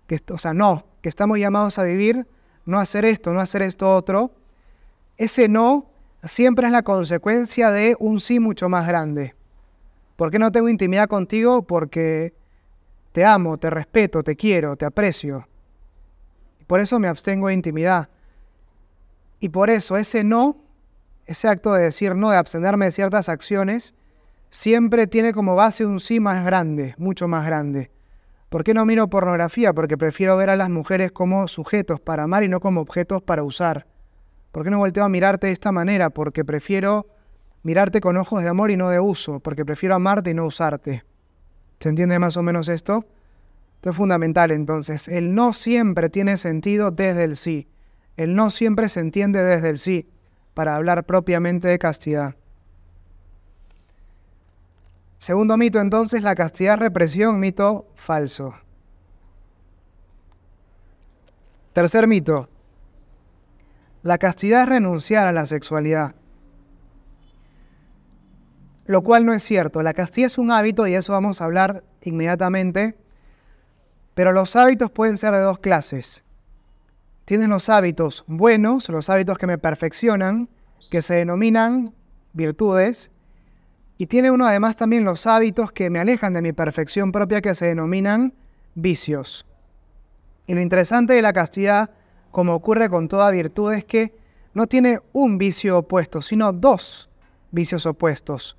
que, 0.06 0.18
o 0.32 0.38
sea, 0.38 0.54
no, 0.54 0.86
que 1.02 1.08
estamos 1.08 1.38
llamados 1.38 1.78
a 1.78 1.82
vivir, 1.82 2.26
no 2.64 2.78
hacer 2.78 3.04
esto, 3.04 3.32
no 3.32 3.40
hacer 3.40 3.62
esto 3.62 3.94
otro, 3.94 4.32
ese 5.16 5.48
no 5.48 5.90
siempre 6.24 6.66
es 6.66 6.72
la 6.72 6.82
consecuencia 6.82 7.70
de 7.70 7.96
un 7.98 8.20
sí 8.20 8.40
mucho 8.40 8.68
más 8.68 8.86
grande. 8.86 9.34
¿Por 10.16 10.30
qué 10.30 10.38
no 10.38 10.50
tengo 10.50 10.68
intimidad 10.68 11.08
contigo? 11.08 11.62
Porque 11.62 12.34
te 13.12 13.24
amo, 13.24 13.58
te 13.58 13.70
respeto, 13.70 14.22
te 14.22 14.36
quiero, 14.36 14.76
te 14.76 14.84
aprecio. 14.84 15.46
Por 16.66 16.80
eso 16.80 16.98
me 16.98 17.08
abstengo 17.08 17.48
de 17.48 17.54
intimidad. 17.54 18.08
Y 19.40 19.50
por 19.50 19.70
eso 19.70 19.96
ese 19.96 20.24
no, 20.24 20.56
ese 21.26 21.48
acto 21.48 21.72
de 21.72 21.84
decir 21.84 22.14
no, 22.14 22.30
de 22.30 22.36
abstenerme 22.36 22.86
de 22.86 22.90
ciertas 22.90 23.28
acciones, 23.28 23.94
siempre 24.50 25.06
tiene 25.06 25.32
como 25.32 25.54
base 25.54 25.84
un 25.84 26.00
sí 26.00 26.20
más 26.20 26.44
grande, 26.44 26.94
mucho 26.98 27.28
más 27.28 27.44
grande. 27.44 27.90
¿Por 28.48 28.64
qué 28.64 28.74
no 28.74 28.86
miro 28.86 29.08
pornografía? 29.08 29.72
Porque 29.72 29.98
prefiero 29.98 30.36
ver 30.36 30.50
a 30.50 30.56
las 30.56 30.70
mujeres 30.70 31.12
como 31.12 31.48
sujetos 31.48 32.00
para 32.00 32.22
amar 32.22 32.44
y 32.44 32.48
no 32.48 32.60
como 32.60 32.80
objetos 32.80 33.22
para 33.22 33.42
usar. 33.42 33.86
¿Por 34.52 34.64
qué 34.64 34.70
no 34.70 34.78
volteo 34.78 35.04
a 35.04 35.08
mirarte 35.08 35.48
de 35.48 35.52
esta 35.52 35.72
manera? 35.72 36.10
Porque 36.10 36.44
prefiero 36.44 37.06
mirarte 37.62 38.00
con 38.00 38.16
ojos 38.16 38.42
de 38.42 38.48
amor 38.48 38.70
y 38.70 38.76
no 38.76 38.88
de 38.88 39.00
uso, 39.00 39.40
porque 39.40 39.64
prefiero 39.64 39.96
amarte 39.96 40.30
y 40.30 40.34
no 40.34 40.46
usarte. 40.46 41.04
¿Se 41.80 41.88
entiende 41.88 42.18
más 42.18 42.36
o 42.36 42.42
menos 42.42 42.68
esto? 42.68 43.04
Esto 43.76 43.90
es 43.90 43.96
fundamental 43.96 44.50
entonces. 44.50 45.08
El 45.08 45.34
no 45.34 45.52
siempre 45.52 46.10
tiene 46.10 46.36
sentido 46.36 46.90
desde 46.90 47.24
el 47.24 47.36
sí. 47.36 47.68
El 48.16 48.34
no 48.34 48.50
siempre 48.50 48.88
se 48.88 49.00
entiende 49.00 49.42
desde 49.42 49.70
el 49.70 49.78
sí, 49.78 50.08
para 50.54 50.74
hablar 50.76 51.04
propiamente 51.04 51.68
de 51.68 51.78
castidad. 51.78 52.34
Segundo 55.18 55.56
mito 55.56 55.80
entonces, 55.80 56.22
la 56.22 56.34
castidad 56.34 56.78
represión, 56.78 57.38
mito 57.40 57.86
falso. 57.94 58.54
Tercer 61.72 62.06
mito, 62.06 62.48
la 64.02 64.18
castidad 64.18 64.62
es 64.62 64.68
renunciar 64.68 65.26
a 65.26 65.32
la 65.32 65.46
sexualidad. 65.46 66.14
Lo 68.86 69.02
cual 69.02 69.26
no 69.26 69.34
es 69.34 69.42
cierto. 69.42 69.82
La 69.82 69.94
castidad 69.94 70.28
es 70.28 70.38
un 70.38 70.52
hábito 70.52 70.86
y 70.86 70.94
eso 70.94 71.12
vamos 71.12 71.40
a 71.40 71.44
hablar 71.44 71.82
inmediatamente. 72.02 72.96
Pero 74.16 74.32
los 74.32 74.56
hábitos 74.56 74.90
pueden 74.90 75.18
ser 75.18 75.34
de 75.34 75.40
dos 75.40 75.58
clases. 75.58 76.24
Tienen 77.26 77.50
los 77.50 77.68
hábitos 77.68 78.24
buenos, 78.26 78.88
los 78.88 79.10
hábitos 79.10 79.36
que 79.36 79.46
me 79.46 79.58
perfeccionan, 79.58 80.48
que 80.90 81.02
se 81.02 81.16
denominan 81.16 81.92
virtudes. 82.32 83.10
Y 83.98 84.06
tiene 84.06 84.30
uno 84.30 84.46
además 84.46 84.76
también 84.76 85.04
los 85.04 85.26
hábitos 85.26 85.70
que 85.70 85.90
me 85.90 85.98
alejan 85.98 86.32
de 86.32 86.40
mi 86.40 86.54
perfección 86.54 87.12
propia, 87.12 87.42
que 87.42 87.54
se 87.54 87.66
denominan 87.66 88.32
vicios. 88.74 89.44
Y 90.46 90.54
lo 90.54 90.62
interesante 90.62 91.12
de 91.12 91.20
la 91.20 91.34
castidad 91.34 91.90
como 92.30 92.54
ocurre 92.54 92.88
con 92.88 93.08
toda 93.08 93.30
virtud, 93.30 93.74
es 93.74 93.84
que 93.84 94.14
no 94.54 94.66
tiene 94.66 95.00
un 95.12 95.36
vicio 95.36 95.76
opuesto, 95.76 96.22
sino 96.22 96.54
dos 96.54 97.10
vicios 97.50 97.84
opuestos. 97.84 98.56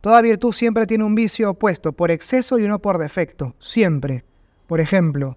Toda 0.00 0.22
virtud 0.22 0.54
siempre 0.54 0.86
tiene 0.86 1.04
un 1.04 1.14
vicio 1.14 1.50
opuesto, 1.50 1.92
por 1.92 2.10
exceso 2.10 2.58
y 2.58 2.64
uno 2.64 2.78
por 2.78 2.96
defecto, 2.96 3.54
siempre. 3.58 4.24
Por 4.66 4.80
ejemplo, 4.80 5.36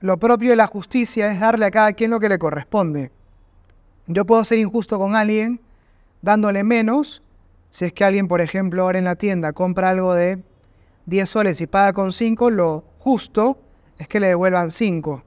lo 0.00 0.16
propio 0.18 0.50
de 0.50 0.56
la 0.56 0.66
justicia 0.66 1.30
es 1.30 1.40
darle 1.40 1.66
a 1.66 1.70
cada 1.70 1.92
quien 1.92 2.10
lo 2.10 2.20
que 2.20 2.28
le 2.28 2.38
corresponde. 2.38 3.10
Yo 4.06 4.24
puedo 4.24 4.44
ser 4.44 4.58
injusto 4.58 4.98
con 4.98 5.14
alguien 5.16 5.60
dándole 6.20 6.64
menos, 6.64 7.22
si 7.70 7.86
es 7.86 7.92
que 7.92 8.04
alguien, 8.04 8.28
por 8.28 8.40
ejemplo, 8.40 8.82
ahora 8.82 8.98
en 8.98 9.04
la 9.04 9.16
tienda 9.16 9.52
compra 9.52 9.90
algo 9.90 10.14
de 10.14 10.42
10 11.06 11.28
soles 11.28 11.60
y 11.60 11.66
paga 11.66 11.92
con 11.92 12.12
5, 12.12 12.50
lo 12.50 12.84
justo 12.98 13.58
es 13.98 14.08
que 14.08 14.20
le 14.20 14.28
devuelvan 14.28 14.70
5 14.70 15.24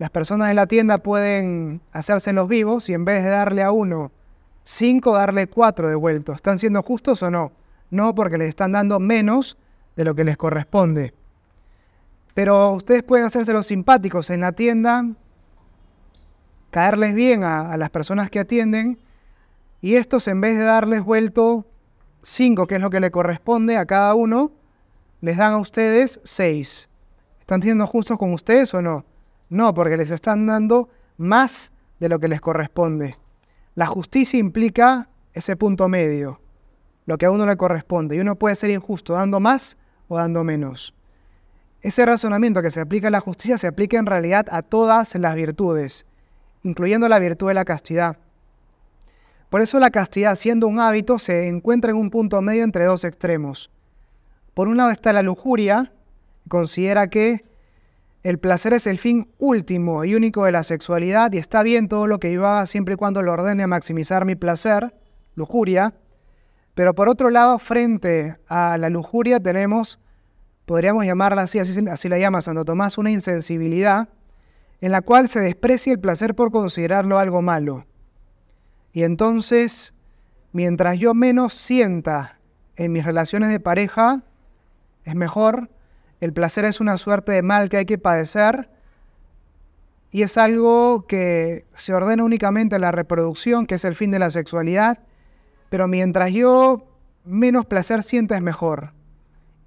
las 0.00 0.08
personas 0.08 0.48
de 0.48 0.54
la 0.54 0.66
tienda 0.66 0.96
pueden 0.96 1.82
hacerse 1.92 2.30
en 2.30 2.36
los 2.36 2.48
vivos 2.48 2.88
y 2.88 2.94
en 2.94 3.04
vez 3.04 3.22
de 3.22 3.28
darle 3.28 3.62
a 3.62 3.70
uno 3.70 4.10
cinco, 4.64 5.12
darle 5.12 5.46
cuatro 5.46 5.90
devueltos. 5.90 6.36
¿Están 6.36 6.58
siendo 6.58 6.82
justos 6.82 7.22
o 7.22 7.30
no? 7.30 7.52
No, 7.90 8.14
porque 8.14 8.38
les 8.38 8.48
están 8.48 8.72
dando 8.72 8.98
menos 8.98 9.58
de 9.96 10.06
lo 10.06 10.14
que 10.14 10.24
les 10.24 10.38
corresponde. 10.38 11.12
Pero 12.34 12.72
ustedes 12.72 13.02
pueden 13.02 13.26
hacerse 13.26 13.52
los 13.52 13.66
simpáticos 13.66 14.30
en 14.30 14.40
la 14.40 14.52
tienda, 14.52 15.04
caerles 16.70 17.14
bien 17.14 17.44
a, 17.44 17.76
las 17.76 17.90
personas 17.90 18.30
que 18.30 18.38
atienden, 18.38 18.98
y 19.80 19.96
estos 19.96 20.28
en 20.28 20.40
vez 20.40 20.56
de 20.56 20.64
darles 20.64 21.02
vuelto 21.02 21.66
cinco, 22.22 22.66
que 22.66 22.76
es 22.76 22.80
lo 22.80 22.90
que 22.90 23.00
le 23.00 23.10
corresponde 23.10 23.76
a 23.76 23.86
cada 23.86 24.14
uno, 24.14 24.52
les 25.20 25.36
dan 25.36 25.54
a 25.54 25.58
ustedes 25.58 26.20
seis. 26.24 26.88
¿Están 27.40 27.62
siendo 27.62 27.86
justos 27.86 28.18
con 28.18 28.32
ustedes 28.32 28.72
o 28.74 28.82
no? 28.82 29.04
No, 29.48 29.74
porque 29.74 29.96
les 29.96 30.10
están 30.10 30.46
dando 30.46 30.88
más 31.16 31.72
de 31.98 32.08
lo 32.08 32.18
que 32.20 32.28
les 32.28 32.40
corresponde. 32.40 33.16
La 33.74 33.86
justicia 33.86 34.38
implica 34.38 35.08
ese 35.32 35.56
punto 35.56 35.88
medio, 35.88 36.40
lo 37.06 37.18
que 37.18 37.26
a 37.26 37.30
uno 37.30 37.46
le 37.46 37.56
corresponde. 37.56 38.16
Y 38.16 38.20
uno 38.20 38.36
puede 38.36 38.54
ser 38.54 38.70
injusto 38.70 39.14
dando 39.14 39.40
más 39.40 39.78
o 40.08 40.16
dando 40.16 40.44
menos. 40.44 40.94
Ese 41.82 42.04
razonamiento 42.04 42.60
que 42.60 42.70
se 42.70 42.80
aplica 42.80 43.08
a 43.08 43.10
la 43.10 43.20
justicia 43.20 43.56
se 43.56 43.66
aplica 43.66 43.98
en 43.98 44.06
realidad 44.06 44.46
a 44.50 44.62
todas 44.62 45.14
las 45.14 45.34
virtudes, 45.34 46.04
incluyendo 46.62 47.08
la 47.08 47.18
virtud 47.18 47.48
de 47.48 47.54
la 47.54 47.64
castidad. 47.64 48.18
Por 49.48 49.62
eso 49.62 49.80
la 49.80 49.90
castidad, 49.90 50.34
siendo 50.34 50.68
un 50.68 50.78
hábito, 50.78 51.18
se 51.18 51.48
encuentra 51.48 51.90
en 51.90 51.96
un 51.96 52.10
punto 52.10 52.40
medio 52.42 52.64
entre 52.64 52.84
dos 52.84 53.04
extremos. 53.04 53.70
Por 54.54 54.68
un 54.68 54.76
lado 54.76 54.90
está 54.90 55.12
la 55.12 55.22
lujuria, 55.22 55.92
considera 56.48 57.08
que 57.08 57.42
el 58.22 58.38
placer 58.38 58.74
es 58.74 58.86
el 58.86 58.98
fin 58.98 59.28
último 59.38 60.04
y 60.04 60.14
único 60.14 60.44
de 60.44 60.52
la 60.52 60.62
sexualidad 60.62 61.32
y 61.32 61.38
está 61.38 61.62
bien 61.62 61.88
todo 61.88 62.06
lo 62.06 62.20
que 62.20 62.30
yo 62.30 62.46
haga 62.46 62.66
siempre 62.66 62.94
y 62.94 62.96
cuando 62.98 63.22
lo 63.22 63.32
ordene 63.32 63.62
a 63.62 63.66
maximizar 63.66 64.26
mi 64.26 64.34
placer, 64.34 64.94
lujuria. 65.34 65.94
Pero 66.74 66.94
por 66.94 67.08
otro 67.08 67.30
lado, 67.30 67.58
frente 67.58 68.36
a 68.46 68.76
la 68.76 68.90
lujuria 68.90 69.40
tenemos, 69.40 69.98
podríamos 70.70 71.04
llamarla 71.04 71.42
así, 71.42 71.58
así, 71.58 72.08
la 72.08 72.18
llama 72.20 72.40
Santo 72.42 72.64
Tomás, 72.64 72.96
una 72.96 73.10
insensibilidad 73.10 74.08
en 74.80 74.92
la 74.92 75.02
cual 75.02 75.26
se 75.26 75.40
desprecia 75.40 75.92
el 75.92 75.98
placer 75.98 76.36
por 76.36 76.52
considerarlo 76.52 77.18
algo 77.18 77.42
malo. 77.42 77.86
Y 78.92 79.02
entonces, 79.02 79.94
mientras 80.52 80.96
yo 80.96 81.12
menos 81.12 81.54
sienta 81.54 82.38
en 82.76 82.92
mis 82.92 83.04
relaciones 83.04 83.50
de 83.50 83.58
pareja, 83.58 84.22
es 85.02 85.16
mejor 85.16 85.70
el 86.20 86.32
placer 86.32 86.64
es 86.64 86.78
una 86.78 86.98
suerte 86.98 87.32
de 87.32 87.42
mal 87.42 87.68
que 87.68 87.78
hay 87.78 87.84
que 87.84 87.98
padecer 87.98 88.70
y 90.12 90.22
es 90.22 90.38
algo 90.38 91.04
que 91.08 91.64
se 91.74 91.94
ordena 91.94 92.22
únicamente 92.22 92.76
a 92.76 92.78
la 92.78 92.92
reproducción, 92.92 93.66
que 93.66 93.74
es 93.74 93.84
el 93.84 93.96
fin 93.96 94.12
de 94.12 94.20
la 94.20 94.30
sexualidad, 94.30 95.00
pero 95.68 95.88
mientras 95.88 96.30
yo 96.30 96.86
menos 97.24 97.66
placer 97.66 98.04
sienta 98.04 98.36
es 98.36 98.42
mejor. 98.42 98.99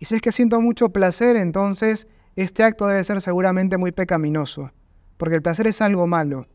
Y 0.04 0.06
si 0.06 0.16
es 0.16 0.22
que 0.22 0.34
siento 0.34 0.60
mucho 0.60 0.90
placer, 0.90 1.38
entonces 1.38 2.10
este 2.36 2.62
acto 2.62 2.88
debe 2.88 3.06
ser 3.06 3.22
seguramente 3.22 3.78
muy 3.78 3.94
pecaminoso, 3.94 4.74
porque 5.16 5.36
el 5.36 5.42
placer 5.42 5.66
es 5.66 5.80
algo 5.80 6.08
malo. 6.08 6.46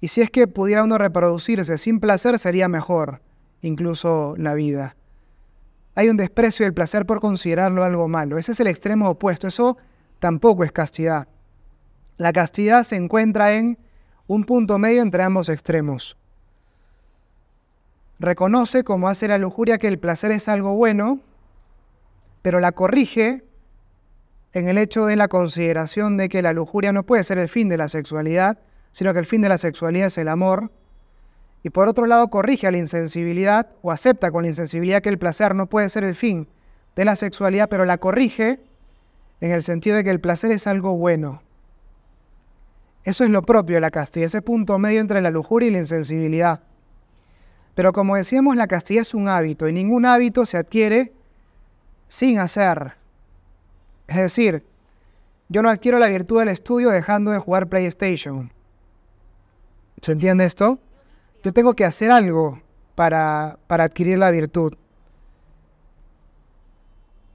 Y 0.00 0.08
si 0.08 0.22
es 0.22 0.30
que 0.30 0.46
pudiera 0.46 0.82
uno 0.82 0.96
reproducirse 0.96 1.76
sin 1.76 2.00
placer, 2.00 2.38
sería 2.38 2.66
mejor, 2.68 3.20
incluso 3.60 4.34
la 4.38 4.54
vida 4.54 4.96
hay 5.94 6.08
un 6.08 6.16
desprecio 6.16 6.64
del 6.64 6.72
placer 6.72 7.04
por 7.04 7.20
considerarlo 7.20 7.84
algo 7.84 8.08
malo. 8.08 8.38
Ese 8.38 8.52
es 8.52 8.60
el 8.60 8.66
extremo 8.66 9.10
opuesto. 9.10 9.46
Eso 9.46 9.76
tampoco 10.18 10.64
es 10.64 10.72
castidad. 10.72 11.28
La 12.16 12.32
castidad 12.32 12.82
se 12.82 12.96
encuentra 12.96 13.52
en 13.52 13.78
un 14.26 14.44
punto 14.44 14.78
medio 14.78 15.02
entre 15.02 15.22
ambos 15.22 15.50
extremos. 15.50 16.16
Reconoce, 18.18 18.84
como 18.84 19.08
hace 19.08 19.28
la 19.28 19.36
lujuria, 19.36 19.76
que 19.76 19.88
el 19.88 19.98
placer 19.98 20.30
es 20.30 20.48
algo 20.48 20.74
bueno, 20.74 21.20
pero 22.44 22.60
la 22.60 22.72
corrige 22.72 23.42
en 24.52 24.68
el 24.68 24.76
hecho 24.76 25.06
de 25.06 25.16
la 25.16 25.28
consideración 25.28 26.18
de 26.18 26.28
que 26.28 26.42
la 26.42 26.52
lujuria 26.52 26.92
no 26.92 27.02
puede 27.02 27.24
ser 27.24 27.38
el 27.38 27.48
fin 27.48 27.70
de 27.70 27.78
la 27.78 27.88
sexualidad, 27.88 28.58
sino 28.92 29.14
que 29.14 29.18
el 29.20 29.24
fin 29.24 29.40
de 29.40 29.48
la 29.48 29.56
sexualidad 29.56 30.08
es 30.08 30.18
el 30.18 30.28
amor, 30.28 30.70
y 31.62 31.70
por 31.70 31.88
otro 31.88 32.04
lado 32.04 32.28
corrige 32.28 32.66
a 32.66 32.70
la 32.70 32.76
insensibilidad 32.76 33.68
o 33.80 33.90
acepta 33.90 34.30
con 34.30 34.42
la 34.42 34.48
insensibilidad 34.48 35.00
que 35.00 35.08
el 35.08 35.16
placer 35.16 35.54
no 35.54 35.70
puede 35.70 35.88
ser 35.88 36.04
el 36.04 36.14
fin 36.14 36.46
de 36.94 37.06
la 37.06 37.16
sexualidad, 37.16 37.70
pero 37.70 37.86
la 37.86 37.96
corrige 37.96 38.60
en 39.40 39.50
el 39.50 39.62
sentido 39.62 39.96
de 39.96 40.04
que 40.04 40.10
el 40.10 40.20
placer 40.20 40.50
es 40.50 40.66
algo 40.66 40.98
bueno. 40.98 41.40
Eso 43.04 43.24
es 43.24 43.30
lo 43.30 43.40
propio 43.40 43.76
de 43.76 43.80
la 43.80 43.90
castidad, 43.90 44.26
ese 44.26 44.42
punto 44.42 44.78
medio 44.78 45.00
entre 45.00 45.22
la 45.22 45.30
lujuria 45.30 45.68
y 45.68 45.72
la 45.72 45.78
insensibilidad. 45.78 46.60
Pero 47.74 47.94
como 47.94 48.16
decíamos, 48.16 48.54
la 48.54 48.66
castidad 48.66 49.00
es 49.00 49.14
un 49.14 49.28
hábito 49.28 49.66
y 49.66 49.72
ningún 49.72 50.04
hábito 50.04 50.44
se 50.44 50.58
adquiere 50.58 51.14
sin 52.14 52.38
hacer. 52.38 52.92
Es 54.06 54.14
decir, 54.14 54.64
yo 55.48 55.62
no 55.62 55.68
adquiero 55.68 55.98
la 55.98 56.06
virtud 56.06 56.38
del 56.38 56.48
estudio 56.48 56.90
dejando 56.90 57.32
de 57.32 57.40
jugar 57.40 57.66
PlayStation. 57.66 58.52
¿Se 60.00 60.12
entiende 60.12 60.44
esto? 60.44 60.78
Yo 61.42 61.52
tengo 61.52 61.74
que 61.74 61.84
hacer 61.84 62.12
algo 62.12 62.60
para, 62.94 63.58
para 63.66 63.82
adquirir 63.82 64.18
la 64.18 64.30
virtud. 64.30 64.74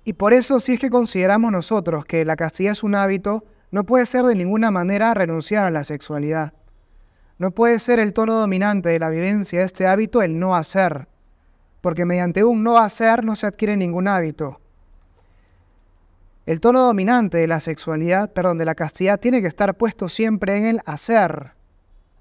Y 0.06 0.14
por 0.14 0.32
eso, 0.32 0.62
si 0.62 0.76
es 0.76 0.80
que 0.80 0.90
consideramos 0.90 1.52
nosotros 1.52 2.06
que 2.06 2.24
la 2.24 2.38
castidad 2.38 2.72
es 2.72 2.82
un 2.82 2.96
hábito, 2.96 3.44
no 3.72 3.84
puede 3.84 4.06
ser 4.06 4.24
de 4.24 4.36
ninguna 4.36 4.72
manera 4.72 5.14
renunciar 5.14 5.66
a 5.66 5.72
la 5.72 5.84
sexualidad. 5.84 6.54
No 7.38 7.52
puede 7.52 7.80
ser 7.80 8.00
el 8.00 8.14
tono 8.14 8.36
dominante 8.36 8.88
de 8.88 9.00
la 9.00 9.10
vivencia 9.10 9.60
de 9.60 9.66
este 9.66 9.88
hábito 9.88 10.22
el 10.22 10.40
no 10.40 10.56
hacer, 10.56 11.10
porque 11.82 12.06
mediante 12.06 12.46
un 12.46 12.64
no 12.64 12.78
hacer 12.78 13.26
no 13.26 13.36
se 13.36 13.46
adquiere 13.46 13.76
ningún 13.76 14.08
hábito. 14.08 14.62
El 16.50 16.62
tono 16.62 16.82
dominante 16.82 17.38
de 17.38 17.46
la 17.46 17.60
sexualidad, 17.60 18.34
perdón, 18.34 18.58
de 18.58 18.66
la 18.66 18.74
castidad 18.74 19.20
tiene 19.20 19.40
que 19.40 19.48
estar 19.48 19.78
puesto 19.78 20.10
siempre 20.10 20.58
en 20.58 20.66
el 20.66 20.82
hacer, 20.88 21.52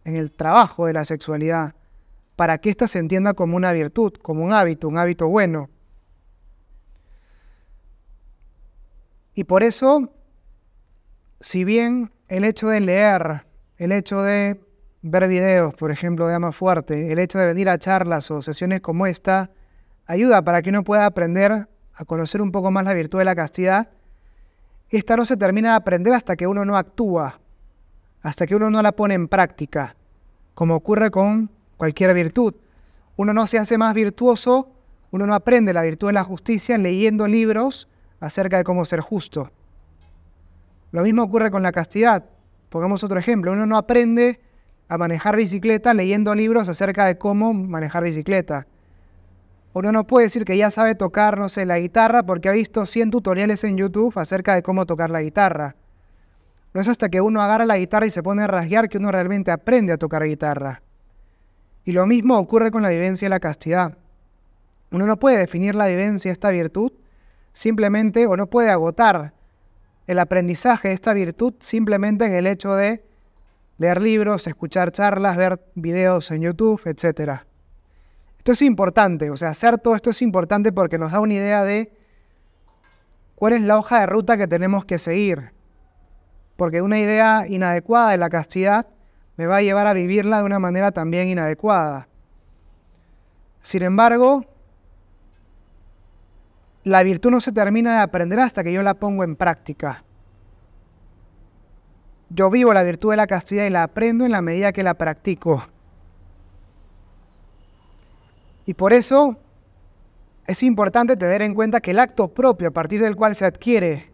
en 0.05 0.17
el 0.17 0.33
trabajo 0.33 0.85
de 0.85 0.93
la 0.93 1.07
sexualidad, 1.07 1.75
para 2.37 2.59
que 2.59 2.69
ésta 2.69 2.87
se 2.87 2.99
entienda 2.99 3.33
como 3.33 3.57
una 3.57 3.73
virtud, 3.73 4.13
como 4.21 4.45
un 4.45 4.53
hábito, 4.53 4.87
un 4.87 4.99
hábito 4.99 5.29
bueno. 5.29 5.71
Y 9.33 9.45
por 9.45 9.63
eso, 9.63 10.13
si 11.41 11.65
bien 11.65 12.13
el 12.29 12.45
hecho 12.45 12.69
de 12.69 12.81
leer, 12.81 13.47
el 13.79 13.93
hecho 13.93 14.21
de 14.21 14.61
ver 15.01 15.27
videos, 15.27 15.73
por 15.73 15.91
ejemplo, 15.91 16.27
de 16.27 16.35
Ama 16.35 16.53
Fuerte, 16.53 17.11
el 17.11 17.19
hecho 17.19 17.39
de 17.39 17.47
venir 17.47 17.71
a 17.71 17.79
charlas 17.79 18.31
o 18.31 18.43
sesiones 18.43 18.83
como 18.83 19.07
esta, 19.07 19.51
ayuda 20.05 20.43
para 20.43 20.61
que 20.61 20.69
uno 20.69 20.85
pueda 20.85 21.07
aprender 21.07 21.67
a 21.95 22.05
conocer 22.05 22.43
un 22.43 22.53
poco 22.53 22.71
más 22.71 22.85
la 22.85 22.93
virtud 22.93 23.21
de 23.21 23.25
la 23.25 23.35
castidad, 23.35 23.89
esta 24.97 25.17
no 25.17 25.25
se 25.25 25.37
termina 25.37 25.71
de 25.71 25.77
aprender 25.77 26.15
hasta 26.15 26.37
que 26.37 26.47
uno 26.47 26.65
no 26.65 26.77
actúa, 26.77 27.41
hasta 28.23 28.47
que 28.47 28.57
uno 28.57 28.71
no 28.71 28.81
la 28.83 28.93
pone 28.93 29.15
en 29.15 29.29
práctica, 29.29 29.95
como 30.55 30.75
ocurre 30.75 31.11
con 31.11 31.51
cualquier 31.77 32.15
virtud. 32.15 32.55
Uno 33.17 33.35
no 33.35 33.47
se 33.47 33.59
hace 33.59 33.77
más 33.77 33.95
virtuoso, 33.95 34.71
uno 35.11 35.27
no 35.27 35.35
aprende 35.35 35.73
la 35.73 35.83
virtud 35.83 36.09
de 36.09 36.15
la 36.15 36.25
justicia 36.25 36.79
leyendo 36.79 37.27
libros 37.27 37.89
acerca 38.21 38.59
de 38.59 38.65
cómo 38.65 38.85
ser 38.85 39.01
justo. 39.01 39.51
Lo 40.91 41.03
mismo 41.03 41.23
ocurre 41.23 41.51
con 41.51 41.63
la 41.63 41.73
castidad. 41.73 42.25
Pongamos 42.71 43.05
otro 43.05 43.19
ejemplo, 43.19 43.53
uno 43.53 43.67
no 43.67 43.77
aprende 43.77 44.41
a 44.89 44.97
manejar 44.97 45.37
bicicleta 45.37 45.93
leyendo 45.93 46.35
libros 46.35 46.69
acerca 46.69 47.05
de 47.05 47.19
cómo 47.19 47.53
manejar 47.53 48.05
bicicleta. 48.05 48.67
Uno 49.79 49.93
no 49.93 50.09
puede 50.09 50.27
decir 50.27 50.45
que 50.45 50.57
ya 50.57 50.73
sabe 50.73 50.97
tocar, 50.97 51.39
no 51.39 51.49
sé, 51.49 51.65
la 51.65 51.79
guitarra 51.79 52.25
porque 52.25 52.49
ha 52.49 52.53
visto 52.53 52.85
100 52.85 53.13
tutoriales 53.13 53.63
en 53.63 53.77
YouTube 53.77 54.19
acerca 54.19 54.57
de 54.57 54.63
cómo 54.65 54.87
tocar 54.87 55.09
la 55.09 55.23
guitarra. 55.23 55.77
No 56.75 56.81
es 56.81 56.89
hasta 56.89 57.09
que 57.09 57.21
uno 57.21 57.41
agarra 57.43 57.65
la 57.65 57.79
guitarra 57.79 58.05
y 58.05 58.11
se 58.11 58.21
pone 58.21 58.43
a 58.43 58.49
rasguear 58.49 58.89
que 58.89 58.99
uno 58.99 59.13
realmente 59.13 59.53
aprende 59.53 59.93
a 59.93 59.97
tocar 59.97 60.25
guitarra. 60.25 60.83
Y 61.85 61.93
lo 61.93 62.09
mismo 62.09 62.37
ocurre 62.39 62.73
con 62.73 62.83
la 62.83 62.89
vivencia 62.89 63.27
y 63.27 63.29
la 63.29 63.39
castidad. 63.39 63.97
Uno 64.91 65.07
no 65.07 65.17
puede 65.17 65.39
definir 65.39 65.77
la 65.77 65.87
vivencia, 65.87 66.33
esta 66.33 66.51
virtud, 66.51 66.91
simplemente, 67.53 68.27
o 68.27 68.37
no 68.37 68.49
puede 68.49 68.71
agotar 68.71 69.33
el 70.09 70.19
aprendizaje 70.19 70.89
de 70.89 70.95
esta 70.95 71.15
virtud 71.15 71.55
simplemente 71.61 72.27
en 72.27 72.35
el 72.35 72.49
hecho 72.49 72.75
de 72.75 73.05
leer 73.77 74.03
libros, 74.03 74.49
escuchar 74.49 74.91
charlas, 74.91 75.37
ver 75.37 75.61
videos 75.77 76.33
en 76.33 76.43
YouTube, 76.43 76.83
etc. 76.85 77.48
Esto 78.49 78.55
es 78.55 78.63
importante, 78.63 79.29
o 79.29 79.37
sea, 79.37 79.51
hacer 79.51 79.77
todo 79.77 79.95
esto 79.95 80.09
es 80.09 80.23
importante 80.23 80.73
porque 80.73 80.97
nos 80.97 81.13
da 81.13 81.21
una 81.21 81.35
idea 81.35 81.65
de 81.65 81.93
cuál 83.35 83.53
es 83.53 83.61
la 83.61 83.77
hoja 83.77 84.01
de 84.01 84.07
ruta 84.07 84.39
que 84.39 84.49
tenemos 84.49 84.87
que 84.87 84.99
seguir. 84.99 85.53
Porque 86.57 86.81
una 86.81 86.99
idea 86.99 87.45
inadecuada 87.47 88.13
de 88.13 88.17
la 88.17 88.31
castidad 88.31 88.87
me 89.37 89.45
va 89.45 89.57
a 89.57 89.61
llevar 89.61 89.87
a 89.87 89.93
vivirla 89.93 90.39
de 90.39 90.45
una 90.45 90.59
manera 90.59 90.93
también 90.93 91.29
inadecuada. 91.29 92.09
Sin 93.61 93.83
embargo, 93.83 94.47
la 96.85 97.03
virtud 97.03 97.31
no 97.31 97.43
se 97.43 97.53
termina 97.53 97.97
de 97.97 98.01
aprender 98.01 98.41
hasta 98.41 98.65
que 98.65 98.73
yo 98.73 98.83
la 98.83 98.95
pongo 98.95 99.25
en 99.25 99.37
práctica. 99.37 100.05
Yo 102.31 102.49
vivo 102.49 102.73
la 102.73 102.83
virtud 102.83 103.11
de 103.11 103.19
la 103.19 103.27
castidad 103.27 103.67
y 103.67 103.71
la 103.71 103.83
aprendo 103.83 104.25
en 104.25 104.33
la 104.33 104.41
medida 104.41 104.73
que 104.73 104.83
la 104.83 104.95
practico. 104.95 105.67
Y 108.69 108.75
por 108.75 108.93
eso 108.93 109.39
es 110.47 110.63
importante 110.63 111.17
tener 111.17 111.41
en 111.41 111.55
cuenta 111.55 111.81
que 111.81 111.93
el 111.93 111.99
acto 111.99 112.29
propio 112.29 112.69
a 112.69 112.71
partir 112.71 113.01
del 113.01 113.17
cual 113.17 113.35
se 113.35 113.47
adquiere 113.47 114.11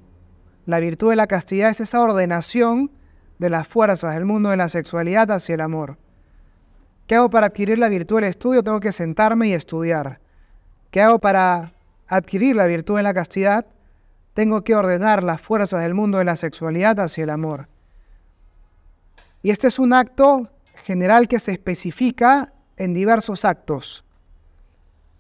la 0.65 0.79
virtud 0.79 1.11
de 1.11 1.17
la 1.17 1.27
castidad 1.27 1.71
es 1.71 1.81
esa 1.81 2.01
ordenación 2.01 2.93
de 3.41 3.51
las 3.51 3.67
fuerzas 3.67 4.15
del 4.15 4.25
mundo 4.25 4.51
de 4.51 4.57
la 4.57 4.69
sexualidad 4.69 5.29
hacia 5.33 5.57
el 5.57 5.61
amor. 5.61 5.99
¿Qué 7.09 7.17
hago 7.17 7.31
para 7.31 7.49
adquirir 7.49 7.81
la 7.81 7.89
virtud 7.89 8.19
del 8.19 8.27
estudio? 8.27 8.63
Tengo 8.63 8.79
que 8.79 8.93
sentarme 8.93 9.49
y 9.49 9.55
estudiar. 9.55 10.21
¿Qué 10.93 11.03
hago 11.03 11.19
para 11.19 11.73
adquirir 12.07 12.55
la 12.55 12.67
virtud 12.67 12.99
de 12.99 13.03
la 13.03 13.13
castidad? 13.13 13.67
Tengo 14.35 14.63
que 14.63 14.77
ordenar 14.77 15.25
las 15.25 15.41
fuerzas 15.41 15.83
del 15.83 15.95
mundo 15.95 16.19
de 16.19 16.27
la 16.27 16.37
sexualidad 16.37 17.01
hacia 17.01 17.25
el 17.25 17.31
amor. 17.31 17.67
Y 19.43 19.51
este 19.51 19.67
es 19.67 19.81
un 19.81 19.93
acto 19.93 20.49
general 20.85 21.27
que 21.27 21.41
se 21.41 21.51
especifica 21.51 22.53
en 22.77 22.95
diversos 22.95 23.45
actos. 23.45 24.05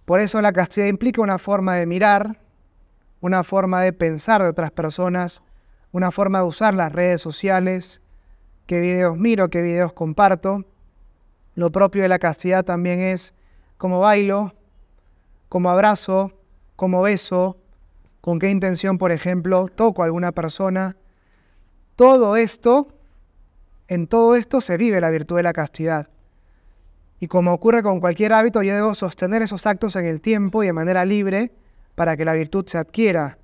Por 0.04 0.20
eso 0.20 0.40
la 0.40 0.52
castidad 0.52 0.86
implica 0.86 1.22
una 1.22 1.38
forma 1.38 1.76
de 1.76 1.86
mirar, 1.86 2.38
una 3.20 3.42
forma 3.42 3.80
de 3.80 3.92
pensar 3.92 4.42
de 4.42 4.48
otras 4.48 4.70
personas, 4.70 5.42
una 5.92 6.10
forma 6.10 6.40
de 6.40 6.44
usar 6.44 6.74
las 6.74 6.92
redes 6.92 7.22
sociales, 7.22 8.02
qué 8.66 8.80
videos 8.80 9.16
miro, 9.16 9.48
qué 9.48 9.62
videos 9.62 9.92
comparto. 9.92 10.64
Lo 11.54 11.70
propio 11.70 12.02
de 12.02 12.08
la 12.08 12.18
castidad 12.18 12.64
también 12.64 13.00
es 13.00 13.32
cómo 13.78 14.00
bailo, 14.00 14.54
cómo 15.48 15.70
abrazo, 15.70 16.32
cómo 16.76 17.00
beso, 17.02 17.56
con 18.20 18.38
qué 18.38 18.50
intención, 18.50 18.98
por 18.98 19.12
ejemplo, 19.12 19.68
toco 19.68 20.02
a 20.02 20.06
alguna 20.06 20.32
persona. 20.32 20.96
Todo 21.96 22.36
esto 22.36 22.88
en 23.88 24.06
todo 24.06 24.34
esto 24.34 24.60
se 24.60 24.76
vive 24.76 25.00
la 25.00 25.10
virtud 25.10 25.36
de 25.36 25.42
la 25.42 25.52
castidad. 25.52 26.08
Y 27.24 27.26
como 27.26 27.54
ocurre 27.54 27.82
con 27.82 28.00
cualquier 28.00 28.34
hábito, 28.34 28.62
yo 28.62 28.74
debo 28.74 28.94
sostener 28.94 29.40
esos 29.40 29.66
actos 29.66 29.96
en 29.96 30.04
el 30.04 30.20
tiempo 30.20 30.62
y 30.62 30.66
de 30.66 30.74
manera 30.74 31.06
libre 31.06 31.52
para 31.94 32.18
que 32.18 32.26
la 32.26 32.34
virtud 32.34 32.66
se 32.66 32.76
adquiera. 32.76 33.38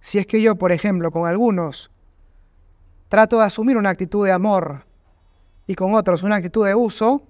Si 0.00 0.18
es 0.18 0.26
que 0.26 0.40
yo, 0.40 0.56
por 0.56 0.72
ejemplo, 0.72 1.10
con 1.10 1.26
algunos 1.26 1.90
trato 3.10 3.40
de 3.40 3.44
asumir 3.44 3.76
una 3.76 3.90
actitud 3.90 4.24
de 4.24 4.32
amor 4.32 4.86
y 5.66 5.74
con 5.74 5.94
otros 5.94 6.22
una 6.22 6.36
actitud 6.36 6.64
de 6.64 6.74
uso, 6.74 7.24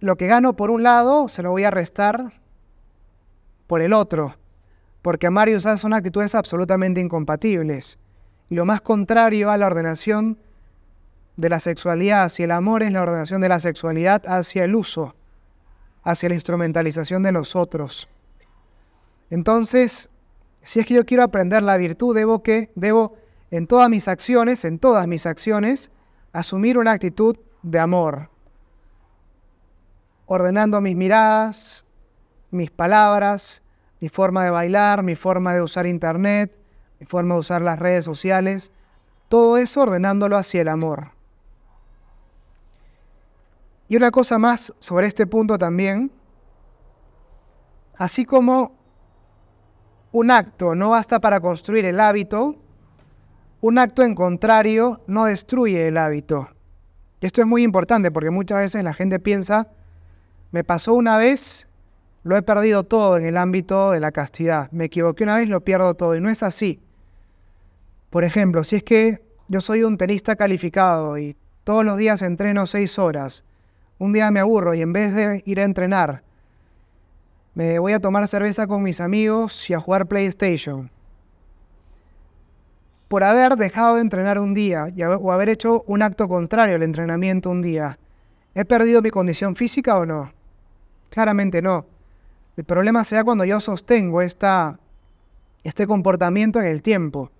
lo 0.00 0.16
que 0.16 0.26
gano 0.26 0.56
por 0.56 0.72
un 0.72 0.82
lado 0.82 1.28
se 1.28 1.44
lo 1.44 1.52
voy 1.52 1.62
a 1.62 1.70
restar 1.70 2.32
por 3.68 3.82
el 3.82 3.92
otro, 3.92 4.34
porque 5.00 5.28
amar 5.28 5.48
y 5.48 5.54
usar 5.54 5.78
son 5.78 5.92
actitudes 5.92 6.34
absolutamente 6.34 7.00
incompatibles. 7.00 8.00
Y 8.50 8.56
lo 8.56 8.64
más 8.64 8.80
contrario 8.80 9.52
a 9.52 9.56
la 9.56 9.66
ordenación 9.66 10.38
de 11.38 11.48
la 11.48 11.60
sexualidad 11.60 12.24
hacia 12.24 12.44
el 12.46 12.50
amor 12.50 12.82
es 12.82 12.90
la 12.90 13.02
ordenación 13.02 13.40
de 13.40 13.48
la 13.48 13.60
sexualidad 13.60 14.24
hacia 14.26 14.64
el 14.64 14.74
uso, 14.74 15.14
hacia 16.02 16.28
la 16.28 16.34
instrumentalización 16.34 17.22
de 17.22 17.30
los 17.30 17.54
otros. 17.54 18.08
Entonces, 19.30 20.10
si 20.64 20.80
es 20.80 20.86
que 20.86 20.94
yo 20.94 21.06
quiero 21.06 21.22
aprender 21.22 21.62
la 21.62 21.76
virtud, 21.76 22.14
debo 22.14 22.42
que 22.42 22.72
debo 22.74 23.14
en 23.52 23.68
todas 23.68 23.88
mis 23.88 24.08
acciones, 24.08 24.64
en 24.64 24.80
todas 24.80 25.06
mis 25.06 25.26
acciones, 25.26 25.92
asumir 26.32 26.76
una 26.76 26.90
actitud 26.90 27.36
de 27.62 27.78
amor, 27.78 28.30
ordenando 30.26 30.80
mis 30.80 30.96
miradas, 30.96 31.86
mis 32.50 32.72
palabras, 32.72 33.62
mi 34.00 34.08
forma 34.08 34.42
de 34.42 34.50
bailar, 34.50 35.04
mi 35.04 35.14
forma 35.14 35.54
de 35.54 35.62
usar 35.62 35.86
internet, 35.86 36.52
mi 36.98 37.06
forma 37.06 37.34
de 37.34 37.40
usar 37.40 37.62
las 37.62 37.78
redes 37.78 38.04
sociales, 38.04 38.72
todo 39.28 39.56
eso 39.56 39.82
ordenándolo 39.82 40.36
hacia 40.36 40.62
el 40.62 40.68
amor. 40.68 41.17
Y 43.88 43.96
una 43.96 44.10
cosa 44.10 44.38
más 44.38 44.72
sobre 44.80 45.06
este 45.06 45.26
punto 45.26 45.56
también, 45.56 46.10
así 47.96 48.24
como 48.24 48.76
un 50.12 50.30
acto 50.30 50.74
no 50.74 50.90
basta 50.90 51.20
para 51.20 51.40
construir 51.40 51.84
el 51.86 52.00
hábito, 52.00 52.56
un 53.60 53.78
acto 53.78 54.02
en 54.02 54.14
contrario 54.14 55.00
no 55.06 55.24
destruye 55.24 55.88
el 55.88 55.96
hábito. 55.96 56.48
Y 57.20 57.26
esto 57.26 57.40
es 57.40 57.46
muy 57.46 57.62
importante 57.62 58.10
porque 58.10 58.30
muchas 58.30 58.58
veces 58.58 58.84
la 58.84 58.94
gente 58.94 59.18
piensa, 59.18 59.68
me 60.52 60.64
pasó 60.64 60.94
una 60.94 61.16
vez, 61.16 61.66
lo 62.22 62.36
he 62.36 62.42
perdido 62.42 62.84
todo 62.84 63.16
en 63.16 63.24
el 63.24 63.36
ámbito 63.36 63.90
de 63.90 64.00
la 64.00 64.12
castidad, 64.12 64.70
me 64.70 64.84
equivoqué 64.84 65.24
una 65.24 65.36
vez, 65.36 65.48
lo 65.48 65.62
pierdo 65.62 65.94
todo, 65.94 66.14
y 66.14 66.20
no 66.20 66.30
es 66.30 66.42
así. 66.42 66.80
Por 68.10 68.24
ejemplo, 68.24 68.64
si 68.64 68.76
es 68.76 68.82
que 68.82 69.22
yo 69.48 69.60
soy 69.60 69.82
un 69.82 69.96
tenista 69.96 70.36
calificado 70.36 71.18
y 71.18 71.36
todos 71.64 71.84
los 71.84 71.96
días 71.96 72.22
entreno 72.22 72.66
seis 72.66 72.98
horas, 72.98 73.44
un 73.98 74.12
día 74.12 74.30
me 74.30 74.40
aburro 74.40 74.74
y 74.74 74.82
en 74.82 74.92
vez 74.92 75.14
de 75.14 75.42
ir 75.44 75.60
a 75.60 75.64
entrenar, 75.64 76.22
me 77.54 77.78
voy 77.78 77.92
a 77.92 78.00
tomar 78.00 78.28
cerveza 78.28 78.66
con 78.66 78.82
mis 78.82 79.00
amigos 79.00 79.68
y 79.68 79.74
a 79.74 79.80
jugar 79.80 80.06
PlayStation. 80.06 80.90
Por 83.08 83.24
haber 83.24 83.56
dejado 83.56 83.96
de 83.96 84.02
entrenar 84.02 84.38
un 84.38 84.54
día 84.54 84.92
o 85.20 85.32
haber 85.32 85.48
hecho 85.48 85.82
un 85.86 86.02
acto 86.02 86.28
contrario 86.28 86.76
al 86.76 86.82
entrenamiento 86.82 87.50
un 87.50 87.62
día, 87.62 87.98
¿he 88.54 88.64
perdido 88.64 89.02
mi 89.02 89.10
condición 89.10 89.56
física 89.56 89.98
o 89.98 90.06
no? 90.06 90.32
Claramente 91.10 91.62
no. 91.62 91.86
El 92.56 92.64
problema 92.64 93.04
sea 93.04 93.24
cuando 93.24 93.44
yo 93.44 93.60
sostengo 93.60 94.20
esta, 94.20 94.78
este 95.64 95.86
comportamiento 95.86 96.60
en 96.60 96.66
el 96.66 96.82
tiempo. 96.82 97.30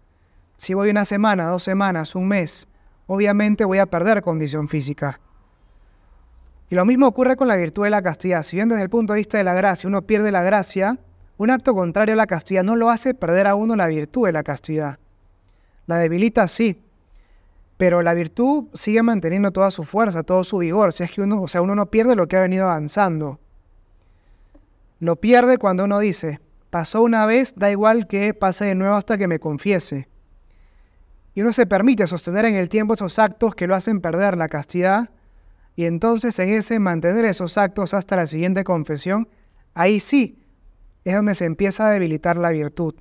Si 0.57 0.75
voy 0.75 0.91
una 0.91 1.05
semana, 1.05 1.49
dos 1.49 1.63
semanas, 1.63 2.15
un 2.15 2.29
mes, 2.29 2.67
obviamente 3.07 3.65
voy 3.65 3.79
a 3.79 3.87
perder 3.87 4.23
condición 4.23 4.69
física. 4.69 5.21
Y 6.71 6.75
lo 6.75 6.85
mismo 6.85 7.07
ocurre 7.07 7.37
con 7.37 7.49
la 7.49 7.57
virtud 7.57 7.85
de 7.85 7.91
la 7.91 8.03
castidad. 8.03 8.43
Si 8.43 8.57
bien 8.57 8.69
desde 8.69 8.83
el 8.83 8.91
punto 8.91 9.15
de 9.15 9.19
vista 9.19 9.39
de 9.39 9.45
la 9.45 9.55
gracia 9.55 9.89
uno 9.89 10.03
pierde 10.03 10.31
la 10.31 10.43
gracia, 10.43 10.99
un 11.39 11.51
acto 11.51 11.75
contrario 11.75 12.15
a 12.15 12.17
la 12.17 12.27
castidad 12.27 12.63
no 12.63 12.77
lo 12.77 12.91
hace 12.91 13.15
perder 13.15 13.47
a 13.47 13.55
uno 13.55 13.77
la 13.77 13.87
virtud 13.87 14.27
de 14.27 14.33
la 14.33 14.43
castidad. 14.43 14.99
La 15.87 15.97
debilita 15.97 16.47
sí, 16.49 16.83
pero 17.79 18.03
la 18.03 18.13
virtud 18.13 18.67
sigue 18.75 19.03
manteniendo 19.03 19.53
toda 19.53 19.71
su 19.71 19.85
fuerza, 19.85 20.25
todo 20.25 20.45
su 20.45 20.59
vigor. 20.59 20.93
Si 20.93 21.05
es 21.05 21.11
que 21.11 21.23
uno, 21.23 21.41
o 21.41 21.49
sea, 21.49 21.63
uno 21.63 21.75
no 21.75 21.87
pierde 21.87 22.17
lo 22.17 22.27
que 22.27 22.37
ha 22.37 22.41
venido 22.41 22.65
avanzando. 22.65 23.39
Lo 25.01 25.17
pierde 25.17 25.59
cuando 25.59 25.85
uno 25.85 26.01
dice, 26.01 26.41
pasó 26.71 27.03
una 27.03 27.25
vez, 27.25 27.55
da 27.57 27.71
igual 27.71 28.09
que 28.09 28.35
pase 28.35 28.65
de 28.67 28.75
nuevo 28.75 28.97
hasta 28.97 29.17
que 29.17 29.29
me 29.29 29.39
confiese. 29.39 30.09
Y 31.35 31.41
uno 31.41 31.53
se 31.53 31.67
permite 31.67 32.07
sostener 32.09 32.45
en 32.47 32.57
el 32.57 32.69
tiempo 32.69 32.95
esos 32.95 33.19
actos 33.21 33.55
que 33.55 33.69
lo 33.69 33.77
hacen 33.77 34.01
perder 34.01 34.37
la 34.37 34.49
castidad 34.49 35.09
y 35.79 35.87
entonces 35.87 36.37
en 36.41 36.49
ese 36.49 36.81
mantener 36.81 37.25
esos 37.25 37.57
actos 37.57 37.95
hasta 37.95 38.17
la 38.17 38.27
siguiente 38.27 38.65
confesión, 38.65 39.29
ahí 39.75 40.01
sí 40.01 40.45
es 41.05 41.15
donde 41.15 41.37
se 41.37 41.45
empieza 41.45 41.87
a 41.87 41.93
debilitar 41.93 42.37
la 42.37 42.51
virtud. 42.51 42.97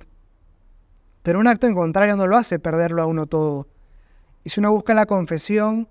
Pero 1.24 1.40
un 1.40 1.48
acto 1.48 1.66
en 1.66 1.74
contrario 1.74 2.14
no 2.14 2.28
lo 2.28 2.36
hace 2.36 2.60
perderlo 2.60 3.02
a 3.02 3.06
uno 3.06 3.26
todo. 3.26 3.66
Y 4.44 4.50
si 4.50 4.60
uno 4.60 4.70
busca 4.70 4.94
la 4.94 5.06
confesión, 5.06 5.88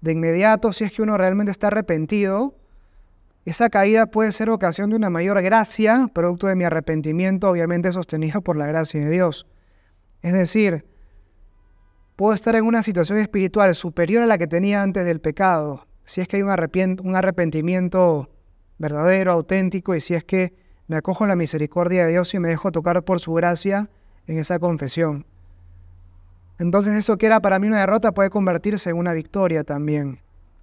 de 0.00 0.10
inmediato, 0.10 0.72
si 0.72 0.82
es 0.82 0.90
que 0.90 1.02
uno 1.02 1.16
realmente 1.16 1.52
está 1.52 1.68
arrepentido, 1.68 2.56
esa 3.44 3.70
caída 3.70 4.06
puede 4.06 4.32
ser 4.32 4.50
ocasión 4.50 4.90
de 4.90 4.96
una 4.96 5.10
mayor 5.10 5.40
gracia, 5.40 6.10
producto 6.12 6.48
de 6.48 6.56
mi 6.56 6.64
arrepentimiento, 6.64 7.48
obviamente 7.48 7.92
sostenido 7.92 8.40
por 8.40 8.56
la 8.56 8.66
gracia 8.66 9.04
de 9.04 9.08
Dios. 9.08 9.46
Es 10.22 10.32
decir, 10.32 10.84
puedo 12.16 12.34
estar 12.34 12.56
en 12.56 12.64
una 12.64 12.82
situación 12.82 13.18
espiritual 13.20 13.72
superior 13.76 14.24
a 14.24 14.26
la 14.26 14.36
que 14.36 14.48
tenía 14.48 14.82
antes 14.82 15.06
del 15.06 15.20
pecado, 15.20 15.86
si 16.08 16.22
es 16.22 16.26
que 16.26 16.36
hay 16.36 16.42
un, 16.42 17.16
arrepentimiento 17.16 18.30
verdadero, 18.78 19.30
auténtico, 19.30 19.94
y 19.94 20.00
si 20.00 20.14
es 20.14 20.24
que 20.24 20.54
me 20.86 20.96
acojo 20.96 21.24
en 21.24 21.28
la 21.28 21.36
misericordia 21.36 22.06
de 22.06 22.12
Dios 22.12 22.32
y 22.32 22.38
me 22.38 22.48
dejo 22.48 22.72
tocar 22.72 23.02
por 23.02 23.20
su 23.20 23.34
gracia 23.34 23.90
en 24.26 24.38
esa 24.38 24.58
confesión. 24.58 25.26
Entonces 26.58 26.94
eso 26.94 27.18
que 27.18 27.26
era 27.26 27.40
para 27.40 27.58
mí 27.58 27.66
una 27.66 27.80
derrota 27.80 28.12
puede 28.12 28.30
convertirse 28.30 28.88
en 28.88 28.96
una 28.96 29.12
victoria 29.12 29.64
también. 29.64 30.20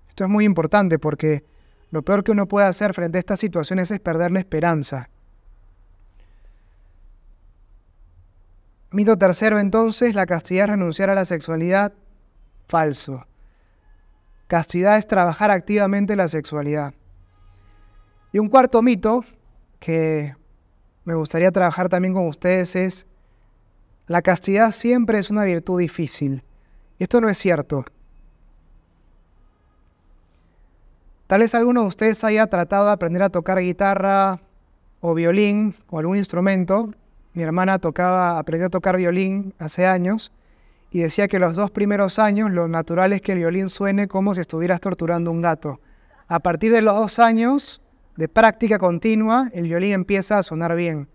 Esto 0.09 0.23
es 0.23 0.31
muy 0.31 0.45
importante 0.45 0.97
porque 0.97 1.43
lo 1.91 2.01
peor 2.01 2.23
que 2.23 2.31
uno 2.31 2.47
puede 2.47 2.65
hacer 2.65 2.95
frente 2.95 3.19
a 3.19 3.19
estas 3.19 3.39
situaciones 3.39 3.91
es 3.91 3.99
perder 3.99 4.31
la 4.31 4.39
esperanza. 4.39 5.11
Mito 8.89 9.15
tercero 9.15 9.59
entonces, 9.59 10.15
la 10.15 10.25
castidad 10.25 10.63
es 10.63 10.69
renunciar 10.71 11.11
a 11.11 11.15
la 11.15 11.25
sexualidad. 11.25 11.93
Falso. 12.67 13.27
Castidad 14.47 14.97
es 14.97 15.07
trabajar 15.07 15.49
activamente 15.49 16.15
la 16.15 16.27
sexualidad. 16.27 16.93
Y 18.31 18.39
un 18.39 18.49
cuarto 18.49 18.81
mito 18.81 19.23
que 19.79 20.35
me 21.03 21.15
gustaría 21.15 21.51
trabajar 21.51 21.89
también 21.89 22.13
con 22.13 22.27
ustedes 22.27 22.75
es, 22.75 23.07
la 24.07 24.21
castidad 24.21 24.71
siempre 24.71 25.17
es 25.17 25.31
una 25.31 25.45
virtud 25.45 25.79
difícil. 25.79 26.43
Y 26.99 27.03
esto 27.03 27.21
no 27.21 27.29
es 27.29 27.37
cierto. 27.37 27.85
Tal 31.25 31.39
vez 31.39 31.55
alguno 31.55 31.81
de 31.81 31.87
ustedes 31.87 32.23
haya 32.23 32.45
tratado 32.47 32.85
de 32.85 32.91
aprender 32.91 33.23
a 33.23 33.29
tocar 33.29 33.59
guitarra 33.59 34.39
o 35.01 35.15
violín 35.15 35.73
o 35.89 35.97
algún 35.97 36.17
instrumento. 36.17 36.93
Mi 37.33 37.41
hermana 37.41 37.79
tocaba, 37.79 38.37
aprendió 38.37 38.67
a 38.67 38.69
tocar 38.69 38.95
violín 38.95 39.55
hace 39.57 39.87
años 39.87 40.31
y 40.95 40.99
decía 40.99 41.27
que 41.27 41.39
los 41.39 41.57
dos 41.57 41.71
primeros 41.71 42.19
años 42.19 42.51
lo 42.51 42.69
natural 42.69 43.11
es 43.11 43.21
que 43.21 43.33
el 43.33 43.39
violín 43.39 43.67
suene 43.67 44.07
como 44.07 44.33
si 44.33 44.39
estuvieras 44.39 44.79
torturando 44.79 45.29
un 45.29 45.41
gato. 45.41 45.81
A 46.29 46.39
partir 46.39 46.71
de 46.71 46.81
los 46.81 46.95
dos 46.95 47.19
años 47.19 47.81
de 48.15 48.29
práctica 48.29 48.79
continua, 48.79 49.49
el 49.51 49.67
violín 49.67 49.91
empieza 49.91 50.37
a 50.37 50.43
sonar 50.43 50.73
bien. 50.73 51.09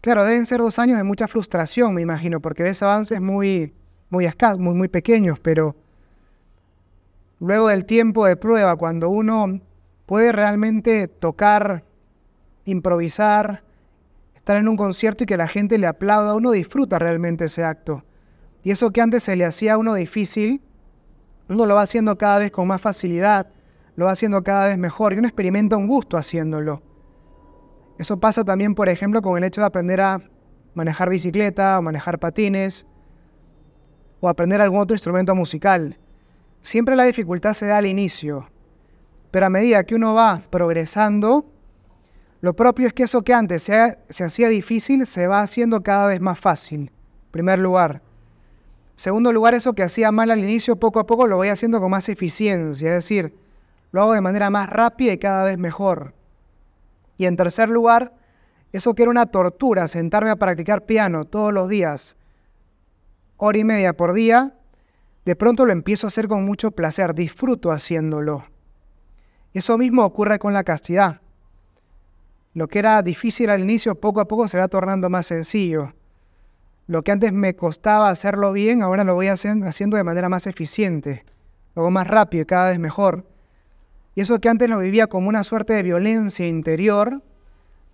Claro, 0.00 0.24
deben 0.24 0.46
ser 0.46 0.60
dos 0.60 0.78
años 0.78 0.96
de 0.96 1.02
mucha 1.02 1.26
frustración, 1.26 1.92
me 1.92 2.02
imagino, 2.02 2.38
porque 2.38 2.62
ves 2.62 2.80
avances 2.80 3.20
muy, 3.20 3.74
muy 4.10 4.26
escasos, 4.26 4.60
muy, 4.60 4.74
muy 4.74 4.86
pequeños, 4.86 5.40
pero 5.40 5.74
luego 7.40 7.66
del 7.66 7.84
tiempo 7.84 8.26
de 8.26 8.36
prueba, 8.36 8.76
cuando 8.76 9.08
uno 9.08 9.60
puede 10.06 10.30
realmente 10.30 11.08
tocar, 11.08 11.82
improvisar, 12.64 13.64
estar 14.36 14.56
en 14.56 14.68
un 14.68 14.76
concierto 14.76 15.24
y 15.24 15.26
que 15.26 15.36
la 15.36 15.48
gente 15.48 15.78
le 15.78 15.88
aplauda, 15.88 16.36
uno 16.36 16.52
disfruta 16.52 17.00
realmente 17.00 17.46
ese 17.46 17.64
acto. 17.64 18.04
Y 18.62 18.70
eso 18.70 18.90
que 18.90 19.00
antes 19.00 19.22
se 19.22 19.36
le 19.36 19.44
hacía 19.44 19.74
a 19.74 19.78
uno 19.78 19.94
difícil, 19.94 20.60
uno 21.48 21.66
lo 21.66 21.74
va 21.74 21.82
haciendo 21.82 22.18
cada 22.18 22.38
vez 22.38 22.50
con 22.50 22.66
más 22.66 22.80
facilidad, 22.80 23.48
lo 23.96 24.06
va 24.06 24.12
haciendo 24.12 24.42
cada 24.42 24.68
vez 24.68 24.78
mejor 24.78 25.12
y 25.12 25.18
uno 25.18 25.28
experimenta 25.28 25.76
un 25.76 25.86
gusto 25.86 26.16
haciéndolo. 26.16 26.82
Eso 27.98 28.20
pasa 28.20 28.44
también, 28.44 28.74
por 28.74 28.88
ejemplo, 28.88 29.22
con 29.22 29.36
el 29.36 29.44
hecho 29.44 29.60
de 29.60 29.66
aprender 29.66 30.00
a 30.00 30.20
manejar 30.74 31.08
bicicleta 31.08 31.78
o 31.78 31.82
manejar 31.82 32.18
patines 32.18 32.86
o 34.20 34.28
aprender 34.28 34.60
algún 34.60 34.80
otro 34.80 34.94
instrumento 34.94 35.34
musical. 35.34 35.98
Siempre 36.62 36.96
la 36.96 37.04
dificultad 37.04 37.54
se 37.54 37.66
da 37.66 37.78
al 37.78 37.86
inicio, 37.86 38.48
pero 39.30 39.46
a 39.46 39.50
medida 39.50 39.84
que 39.84 39.94
uno 39.94 40.14
va 40.14 40.42
progresando, 40.50 41.46
lo 42.40 42.54
propio 42.54 42.86
es 42.86 42.92
que 42.92 43.04
eso 43.04 43.22
que 43.22 43.34
antes 43.34 43.64
se, 43.64 43.98
se 44.08 44.24
hacía 44.24 44.48
difícil 44.48 45.06
se 45.06 45.26
va 45.26 45.40
haciendo 45.40 45.82
cada 45.82 46.06
vez 46.06 46.20
más 46.20 46.38
fácil. 46.38 46.80
En 46.80 47.32
primer 47.32 47.58
lugar. 47.58 48.02
Segundo 48.98 49.32
lugar, 49.32 49.54
eso 49.54 49.74
que 49.74 49.84
hacía 49.84 50.10
mal 50.10 50.28
al 50.32 50.40
inicio, 50.40 50.74
poco 50.74 50.98
a 50.98 51.06
poco 51.06 51.28
lo 51.28 51.36
voy 51.36 51.50
haciendo 51.50 51.80
con 51.80 51.88
más 51.88 52.08
eficiencia, 52.08 52.88
es 52.88 52.94
decir, 53.04 53.32
lo 53.92 54.02
hago 54.02 54.12
de 54.12 54.20
manera 54.20 54.50
más 54.50 54.68
rápida 54.68 55.12
y 55.12 55.18
cada 55.18 55.44
vez 55.44 55.56
mejor. 55.56 56.14
Y 57.16 57.26
en 57.26 57.36
tercer 57.36 57.68
lugar, 57.68 58.12
eso 58.72 58.96
que 58.96 59.02
era 59.02 59.10
una 59.12 59.26
tortura, 59.26 59.86
sentarme 59.86 60.30
a 60.30 60.36
practicar 60.36 60.84
piano 60.84 61.26
todos 61.26 61.52
los 61.52 61.68
días, 61.68 62.16
hora 63.36 63.58
y 63.58 63.62
media 63.62 63.92
por 63.92 64.14
día, 64.14 64.54
de 65.24 65.36
pronto 65.36 65.64
lo 65.64 65.70
empiezo 65.70 66.08
a 66.08 66.08
hacer 66.08 66.26
con 66.26 66.44
mucho 66.44 66.72
placer, 66.72 67.14
disfruto 67.14 67.70
haciéndolo. 67.70 68.46
Eso 69.54 69.78
mismo 69.78 70.04
ocurre 70.04 70.40
con 70.40 70.52
la 70.52 70.64
castidad. 70.64 71.20
Lo 72.52 72.66
que 72.66 72.80
era 72.80 73.00
difícil 73.02 73.48
al 73.50 73.60
inicio, 73.60 73.94
poco 73.94 74.20
a 74.20 74.26
poco 74.26 74.48
se 74.48 74.58
va 74.58 74.66
tornando 74.66 75.08
más 75.08 75.26
sencillo. 75.26 75.92
Lo 76.88 77.02
que 77.02 77.12
antes 77.12 77.34
me 77.34 77.54
costaba 77.54 78.08
hacerlo 78.08 78.50
bien, 78.52 78.82
ahora 78.82 79.04
lo 79.04 79.14
voy 79.14 79.28
haciendo 79.28 79.96
de 79.98 80.04
manera 80.04 80.30
más 80.30 80.46
eficiente, 80.46 81.22
luego 81.74 81.90
más 81.90 82.08
rápido 82.08 82.42
y 82.42 82.46
cada 82.46 82.70
vez 82.70 82.78
mejor. 82.78 83.26
Y 84.14 84.22
eso 84.22 84.40
que 84.40 84.48
antes 84.48 84.70
lo 84.70 84.78
vivía 84.78 85.06
como 85.06 85.28
una 85.28 85.44
suerte 85.44 85.74
de 85.74 85.82
violencia 85.82 86.48
interior, 86.48 87.22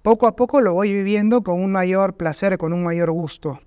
poco 0.03 0.29
a 0.29 0.37
poco 0.37 0.61
lo 0.61 0.75
voy 0.75 0.93
viviendo 0.93 1.43
con 1.43 1.61
un 1.61 1.73
mayor 1.73 2.15
placer, 2.15 2.57
con 2.57 2.73
un 2.73 2.85
mayor 2.85 3.11
gusto. 3.11 3.61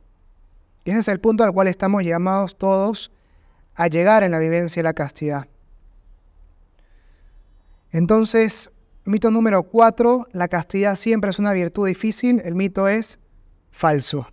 Y 0.85 0.91
ese 0.91 1.01
es 1.01 1.07
el 1.09 1.19
punto 1.19 1.43
al 1.43 1.51
cual 1.51 1.67
estamos 1.67 2.05
llamados 2.05 2.57
todos 2.57 3.11
a 3.75 3.87
llegar 3.87 4.23
en 4.23 4.31
la 4.31 4.39
vivencia 4.39 4.79
de 4.79 4.85
la 4.85 4.93
castidad. 4.93 5.47
Entonces, 7.91 8.71
mito 9.03 9.29
número 9.29 9.63
cuatro, 9.63 10.25
la 10.31 10.47
castidad 10.47 10.95
siempre 10.95 11.31
es 11.31 11.37
una 11.37 11.51
virtud 11.51 11.85
difícil, 11.85 12.41
el 12.45 12.55
mito 12.55 12.87
es 12.87 13.19
falso. 13.71 14.27